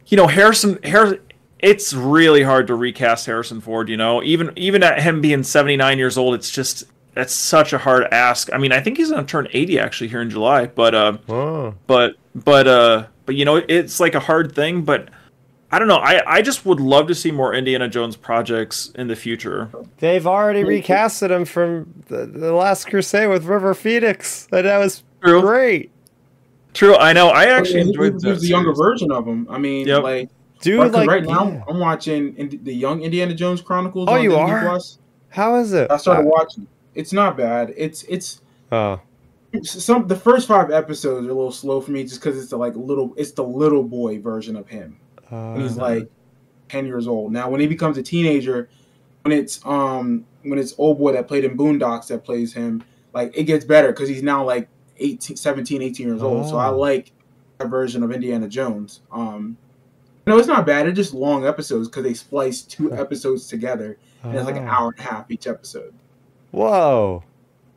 [0.08, 1.20] you know, Harrison Harrison.
[1.60, 3.90] It's really hard to recast Harrison Ford.
[3.90, 7.74] You know, even even at him being seventy nine years old, it's just that's such
[7.74, 8.50] a hard ask.
[8.54, 11.74] I mean, I think he's gonna turn eighty actually here in July, but uh, Oh.
[11.86, 14.84] but but uh, but you know, it's like a hard thing.
[14.84, 15.10] But
[15.72, 15.98] I don't know.
[15.98, 19.70] I I just would love to see more Indiana Jones projects in the future.
[20.00, 25.04] They've already recasted him from the, the Last Crusade with River Phoenix, and that was
[25.24, 25.42] True.
[25.42, 25.92] great.
[26.74, 27.30] True, I know.
[27.30, 29.48] I actually He- enjoyed he that was the younger version of him.
[29.50, 30.04] I mean, Yep.
[30.04, 30.30] like,
[30.62, 31.64] Dude, like right now.
[31.70, 34.08] I'm watching Indi- the Young Indiana Jones Chronicles.
[34.10, 34.62] Oh, on you Disney are?
[34.66, 34.98] Plus.
[35.30, 35.90] how is it?
[35.92, 36.68] I started watching.
[36.96, 37.74] It's not bad.
[37.78, 38.42] It's it's
[38.72, 39.00] Oh,
[39.64, 42.58] some the first five episodes are a little slow for me just because it's the
[42.58, 44.98] like little it's the little boy version of him
[45.30, 46.10] and he's uh, like
[46.70, 47.32] 10 years old.
[47.32, 48.70] Now when he becomes a teenager
[49.24, 53.36] when it's um when it's old boy that played in boondocks that plays him like
[53.38, 56.48] it gets better because he's now like 18 17 18 years old.
[56.48, 56.78] So i Oh.
[56.78, 57.12] like
[57.58, 59.02] that version of indiana jones.
[59.12, 59.58] Um
[60.26, 60.88] no it's not bad.
[60.88, 64.72] It's just long episodes because they splice two episodes together and it's like an oh.
[64.72, 65.94] hour and a half each episode.
[66.52, 67.24] Whoa.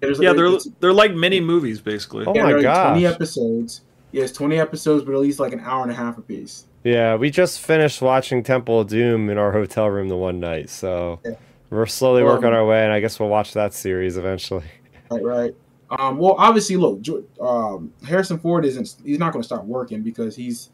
[0.01, 0.51] There's- Yeah, they're
[0.81, 2.25] they're like mini movies basically.
[2.27, 3.81] Oh yeah, my they're like 20 episodes.
[4.13, 7.31] Yes 20 episodes but at least like an hour and a half apiece Yeah, we
[7.31, 11.33] just finished watching Temple of Doom in our hotel room the one night, so Yeah.
[11.71, 14.65] we're slowly Well, working our way, and I guess we'll watch that series eventually.
[15.11, 15.55] Right, right.
[15.91, 17.01] Um, well, obviously, look,
[17.41, 18.97] um, Harrison Ford isn't.
[19.05, 20.71] He's not going to stop working because he's,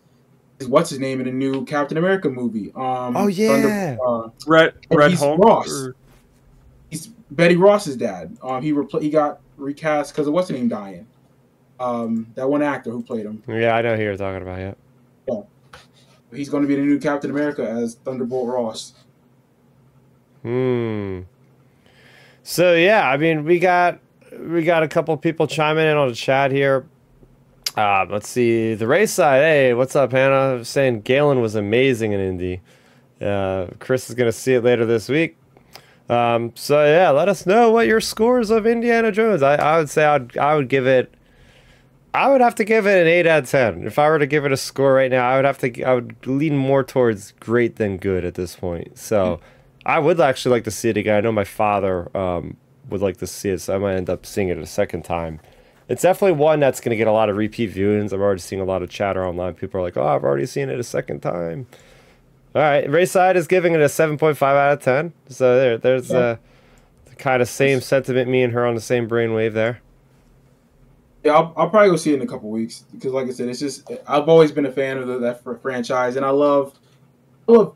[0.59, 2.71] he's what's his name in the new Captain America movie.
[2.77, 3.97] Um, Oh, yeah.
[4.07, 5.41] uh, Red Red he's Hulk.
[5.45, 5.71] Ross.
[5.73, 5.97] or-
[6.89, 8.37] he's Betty Ross's dad.
[8.43, 11.07] Um, he repl- he got recast because of what's his name dying.
[11.81, 13.43] Um, that one actor who played him.
[13.49, 14.59] Yeah, I know who you're talking about.
[14.59, 15.41] Yeah.
[16.33, 18.93] He's going to be the new Captain America as Thunderbolt Ross.
[20.43, 21.21] Hmm.
[22.43, 23.99] So yeah, I mean, we got
[24.39, 26.87] we got a couple people chiming in on the chat here.
[27.77, 29.43] Uh, let's see the Rayside.
[29.43, 30.65] Hey, what's up, Hannah?
[30.65, 32.61] Saying Galen was amazing in Indy.
[33.21, 35.37] Uh, Chris is gonna see it later this week.
[36.09, 39.43] Um, so yeah, let us know what your scores of Indiana Jones.
[39.43, 41.13] I, I would say I'd I would give it.
[42.15, 43.87] I would have to give it an eight out of ten.
[43.87, 45.83] If I were to give it a score right now, I would have to.
[45.83, 48.99] I would lean more towards great than good at this point.
[48.99, 49.41] So.
[49.87, 51.17] I would actually like to see it again.
[51.17, 52.59] I know my father um,
[52.91, 55.41] would like to see it, so I might end up seeing it a second time.
[55.89, 58.13] It's definitely one that's going to get a lot of repeat viewings.
[58.13, 59.55] I'm already seeing a lot of chatter online.
[59.55, 61.69] People are like, "Oh, I've already seen it a second time."
[62.55, 65.15] All right, Rayside is giving it a seven point five out of ten.
[65.31, 66.19] So there, there's Yeah.
[66.19, 66.37] uh,
[67.07, 68.29] the kind of same sentiment.
[68.29, 69.81] Me and her on the same brainwave there.
[71.25, 73.49] Yeah, I'll, I'll probably go see it in a couple weeks because, like I said,
[73.49, 76.79] it's just I've always been a fan of the, that fr- franchise, and I love,
[77.49, 77.75] I love,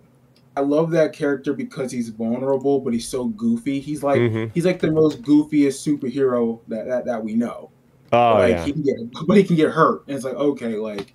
[0.56, 3.80] I love that character because he's vulnerable, but he's so goofy.
[3.80, 4.50] He's like Mhm.
[4.54, 7.70] he's like the most goofiest superhero that that, that we know.
[8.12, 8.64] Oh like yeah.
[8.64, 8.96] he can get,
[9.26, 11.12] but he can get hurt, and it's like okay, like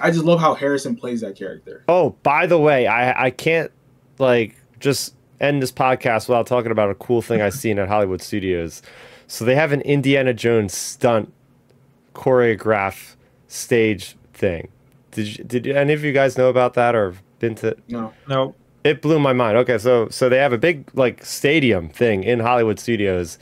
[0.00, 1.84] I just love how Harrison plays that character.
[1.88, 3.70] Oh, by the way, I I can't
[4.18, 8.22] like just end this podcast without talking about a cool thing I seen at Hollywood
[8.22, 8.82] Studios.
[9.26, 11.32] So they have an Indiana Jones stunt
[12.14, 13.16] choreograph
[13.48, 14.68] stage thing.
[15.10, 17.76] Did you, did any of you guys know about that or been to?
[17.88, 18.54] No, No.
[18.82, 19.56] It blew my mind.
[19.56, 23.38] Okay, so so they have a big like stadium thing in Hollywood Studios.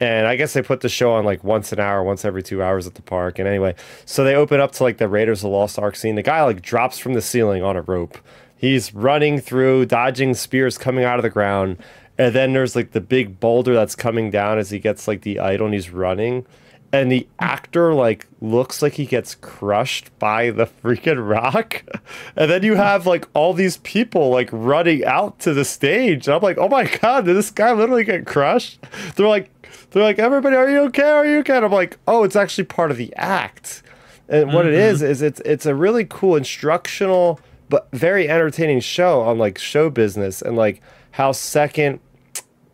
[0.00, 2.62] And I guess they put the show on like once an hour, once every two
[2.62, 3.38] hours at the park.
[3.38, 3.74] And anyway,
[4.04, 6.16] so they open up to like the Raiders of the Lost Ark scene.
[6.16, 8.18] The guy like drops from the ceiling on a rope.
[8.54, 11.78] He's running through, dodging spears coming out of the ground.
[12.18, 15.38] And then there's like the big boulder that's coming down as he gets like the
[15.38, 16.44] idol and he's running.
[16.92, 21.84] And the actor like looks like he gets crushed by the freaking rock.
[22.36, 26.26] And then you have like all these people like running out to the stage.
[26.26, 28.84] And I'm like, oh my god, did this guy literally get crushed?
[29.16, 29.50] They're like
[29.90, 31.10] they're like, everybody, are you okay?
[31.10, 31.56] Are you okay?
[31.56, 33.82] And I'm like, oh, it's actually part of the act.
[34.28, 35.10] And what it is mm-hmm.
[35.10, 37.40] is it's it's a really cool instructional
[37.72, 40.82] but very entertaining show on like show business and like
[41.12, 42.00] how second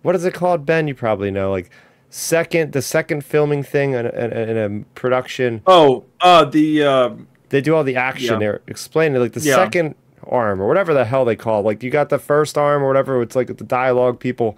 [0.02, 1.70] what is it called ben you probably know like
[2.10, 6.82] second the second filming thing in a, in a, in a production Oh, uh, the
[6.82, 7.10] uh,
[7.50, 8.38] they do all the action Yeah.
[8.38, 9.56] they're explaining like the Yeah.
[9.56, 9.94] second
[10.26, 11.64] arm or whatever the hell they call it.
[11.64, 14.56] like you got the first arm or whatever it's like the dialogue people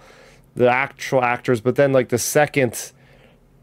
[0.54, 2.92] the actual actors but then like the second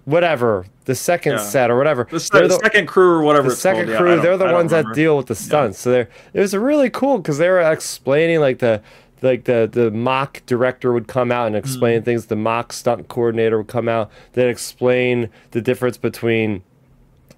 [0.06, 1.38] whatever the second Yeah.
[1.40, 3.44] set or whatever the, se- the- second crew or whatever.
[3.44, 3.58] the called.
[3.60, 6.40] second Yeah, crew don't- they're the ones that deal with the stunts so they're it
[6.40, 8.82] was really cool because they were explaining like the
[9.22, 11.60] like the the mock director would come out and Hmm.
[11.60, 16.62] explain things the mock stunt coordinator would come out they'd explain the difference between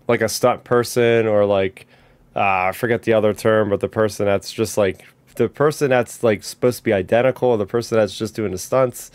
[0.07, 1.85] like a stunt person or like
[2.35, 5.03] uh, I forget the other term, but the person that's just like
[5.35, 8.57] the person that's like supposed to be identical, or the person that's just doing the
[8.57, 9.09] stunts,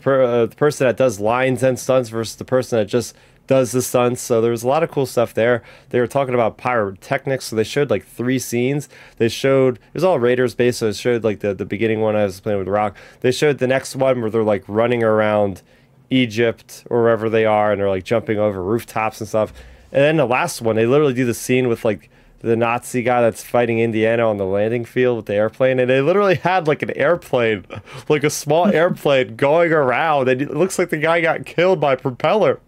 [0.00, 3.14] per, uh, the person that does lines and stunts versus the person that just
[3.50, 4.22] does the stunts.
[4.22, 5.64] So there was a lot of cool stuff there.
[5.88, 8.88] They were talking about pyrotechnics, so they showed like three scenes.
[9.16, 12.14] They showed it was all Raiders based, so it showed like the the beginning one
[12.14, 12.96] I was playing with Rock.
[13.22, 15.62] They showed the next one where they're like running around
[16.10, 19.52] Egypt or wherever they are, and they're like jumping over rooftops and stuff.
[19.90, 22.08] And then the last one, they literally do the scene with like
[22.40, 26.00] the Nazi guy that's fighting Indiana on the landing field with the airplane, and they
[26.00, 27.66] literally had like an airplane,
[28.08, 31.92] like a small airplane going around, and it looks like the guy got killed by
[31.92, 32.60] a propeller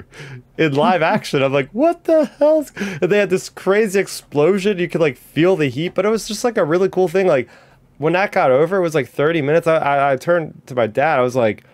[0.58, 1.42] in live action.
[1.42, 2.66] I'm like, what the hell?
[3.00, 4.78] And they had this crazy explosion.
[4.78, 7.26] You could like feel the heat, but it was just like a really cool thing.
[7.26, 7.48] Like
[7.96, 9.66] when that got over, it was like 30 minutes.
[9.66, 11.18] I, I, I turned to my dad.
[11.18, 11.64] I was like,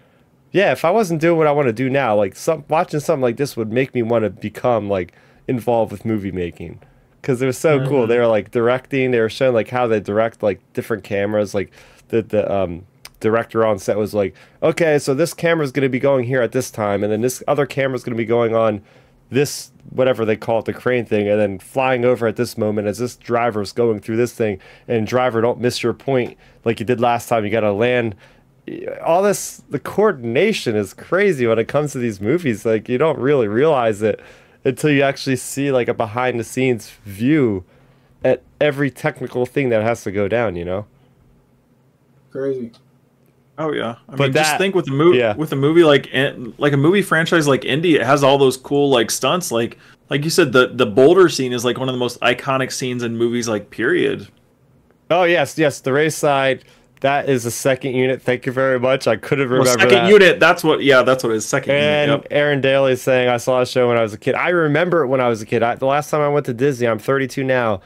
[0.53, 3.23] yeah, if I wasn't doing what I want to do now, like some watching something
[3.23, 5.13] like this would make me want to become like
[5.49, 6.81] involved with movie making
[7.29, 8.07] because it was so cool.
[8.07, 9.11] They were like directing.
[9.11, 11.55] They were showing like how they direct like different cameras.
[11.55, 11.71] Like
[12.09, 12.87] the the um,
[13.21, 16.41] director on set was like, okay, so this camera is going to be going here
[16.41, 18.81] at this time, and then this other camera is going to be going on
[19.29, 22.89] this whatever they call it the crane thing and then flying over at this moment
[22.89, 26.35] as this driver's going through this thing and driver don't miss your point
[26.65, 28.15] like you did last time you got to land
[29.05, 33.19] all this the coordination is crazy when it comes to these movies like you don't
[33.19, 34.19] really realize it
[34.69, 37.65] until you actually see like a behind the scenes view
[38.25, 40.87] at every technical thing that has to go down you know
[42.31, 42.73] crazy.
[43.61, 45.35] Oh yeah, I But mean, that- just think with a movie, yeah.
[45.35, 48.57] with a movie like in- like a movie franchise like Indy, it has all those
[48.57, 49.51] cool like stunts.
[49.51, 49.79] Like
[50.11, 53.03] like you said, the the boulder scene is like one of the most iconic scenes
[53.03, 53.49] in movies.
[53.49, 54.29] Like period.
[55.11, 56.61] oh yes yes the Rayside
[57.01, 60.09] that is the second unit thank you very much i couldn't Well, second that.
[60.09, 60.41] unit.
[60.41, 60.83] That's what.
[60.83, 61.47] Yeah, that's what it is.
[61.47, 62.25] Second And unit.
[62.31, 62.33] Yep.
[62.39, 64.35] Aaron Daly is saying, I saw a show when I was a kid.
[64.35, 65.63] I remember it when I was a kid.
[65.63, 67.81] I, the last time I went to Disney, I'm 32 now.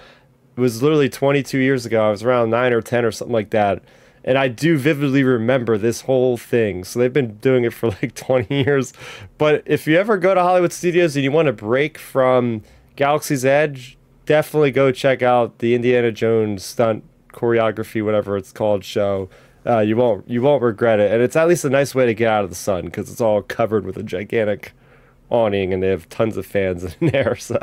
[0.56, 2.06] It was literally 22 years ago.
[2.06, 3.82] I was around 9 or 10 or something like that.
[4.24, 6.84] And I do vividly remember this whole thing.
[6.84, 8.92] So they've been doing it for like 20 years.
[9.38, 12.62] But if you ever go to Hollywood Studios and you want to break from
[12.96, 19.28] Galaxy's Edge, definitely go check out the Indiana Jones stunt choreography, whatever it's called, show.
[19.64, 22.14] Uh, you won't you won't regret it, and it's at least a nice way to
[22.14, 24.72] get out of the sun because it's all covered with a gigantic
[25.30, 27.36] awning, and they have tons of fans in there.
[27.36, 27.58] So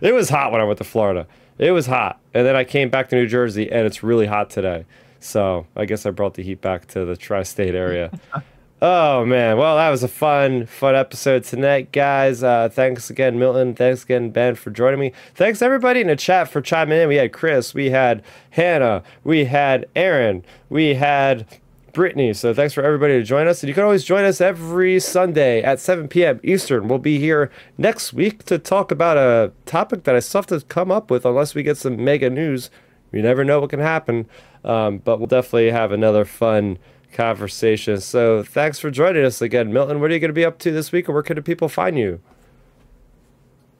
[0.00, 1.26] it was hot when I went to Florida.
[1.58, 4.48] It was hot, and then I came back to New Jersey, and it's really hot
[4.50, 4.86] today.
[5.18, 8.10] So I guess I brought the heat back to the tri-state area.
[8.82, 12.42] Oh man, well that was a fun, fun episode tonight, guys.
[12.42, 13.74] Uh, thanks again, Milton.
[13.74, 15.12] Thanks again, Ben, for joining me.
[15.34, 17.08] Thanks everybody in the chat for chiming in.
[17.08, 21.46] We had Chris, we had Hannah, we had Aaron, we had
[21.92, 22.32] Brittany.
[22.32, 23.62] So thanks for everybody to join us.
[23.62, 26.40] And you can always join us every Sunday at 7 p.m.
[26.42, 26.88] Eastern.
[26.88, 30.60] We'll be here next week to talk about a topic that I still have to
[30.62, 32.70] come up with unless we get some mega news.
[33.12, 34.26] You never know what can happen.
[34.64, 36.78] Um, but we'll definitely have another fun
[37.12, 38.00] conversation.
[38.00, 40.00] So thanks for joining us again, Milton.
[40.00, 41.98] What are you going to be up to this week, or where can people find
[41.98, 42.20] you?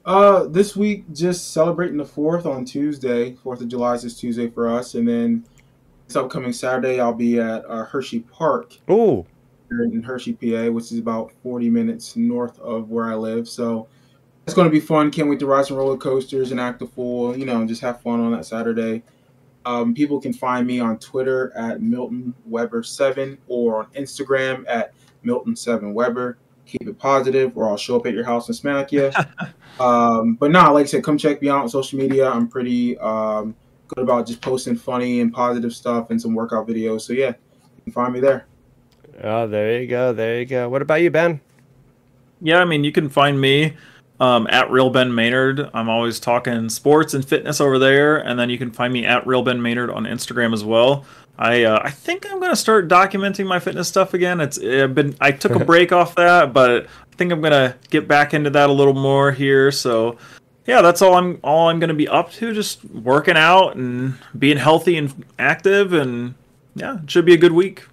[0.04, 3.34] Uh, this week, just celebrating the fourth on Tuesday.
[3.34, 5.44] Fourth of July is this Tuesday for us, and then
[6.06, 8.74] this upcoming Saturday, I'll be at uh, Hershey Park.
[8.88, 9.26] Oh,
[9.70, 13.48] in Hershey, PA, which is about 40 minutes north of where I live.
[13.48, 13.86] So
[14.44, 15.10] it's going to be fun.
[15.10, 17.80] Can't wait to ride some roller coasters and act a fool, you know, and just
[17.82, 19.02] have fun on that Saturday.
[19.70, 24.92] Um, people can find me on Twitter at Milton Webber7 or on Instagram at
[25.24, 26.34] Milton7Webber.
[26.66, 29.12] Keep it positive, or I'll show up at your house and smack you.
[29.80, 32.28] um, but nah, like I said, come check me out on social media.
[32.28, 33.54] I'm pretty um,
[33.88, 37.02] good about just posting funny and positive stuff and some workout videos.
[37.02, 38.46] So yeah, you can find me there.
[39.22, 40.12] Oh, there you go.
[40.12, 40.68] There you go.
[40.68, 41.40] What about you, Ben?
[42.40, 43.76] Yeah, I mean, you can find me
[44.20, 45.70] um, at Real Ben Maynard.
[45.72, 49.26] I'm always talking sports and fitness over there, and then you can find me at
[49.26, 51.04] Real Ben Maynard on Instagram as well.
[51.38, 54.40] I uh, I think I'm gonna start documenting my fitness stuff again.
[54.40, 58.06] It's I've been I took a break off that, but I think I'm gonna get
[58.06, 59.72] back into that a little more here.
[59.72, 60.18] So
[60.66, 62.52] yeah, that's all I'm all I'm gonna be up to.
[62.52, 66.34] Just working out and being healthy and active, and
[66.74, 67.84] yeah, it should be a good week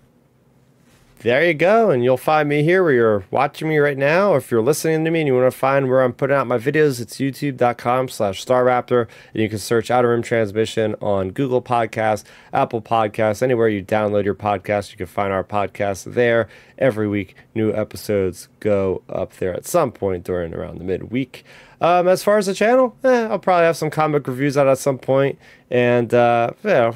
[1.19, 1.89] there you go.
[1.89, 4.31] And you'll find me here where you're watching me right now.
[4.31, 6.47] Or if you're listening to me and you want to find where I'm putting out
[6.47, 9.07] my videos, it's youtube.com slash starrapter.
[9.33, 12.23] And you can search Outer Rim Transmission on Google Podcasts,
[12.53, 14.91] Apple Podcasts, anywhere you download your podcast.
[14.91, 16.47] You can find our podcast there.
[16.77, 21.43] Every week, new episodes go up there at some point during around the midweek.
[21.81, 24.77] Um, as far as the channel, eh, I'll probably have some comic reviews out at
[24.77, 25.37] some point.
[25.69, 26.95] And, uh, you know,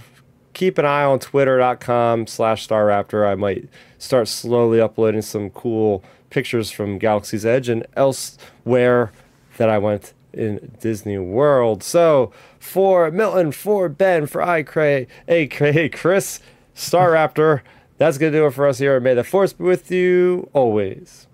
[0.53, 3.27] keep an eye on twitter.com slash starrapter.
[3.27, 3.67] I might
[3.97, 9.11] start slowly uploading some cool pictures from Galaxy's Edge and elsewhere
[9.57, 11.83] that I went in Disney World.
[11.83, 16.39] So for Milton, for Ben, for iCray, aka Chris,
[16.73, 17.61] Star Raptor,
[17.97, 18.99] that's gonna do it for us here.
[18.99, 21.27] May the force be with you always.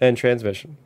[0.00, 0.76] End transmission.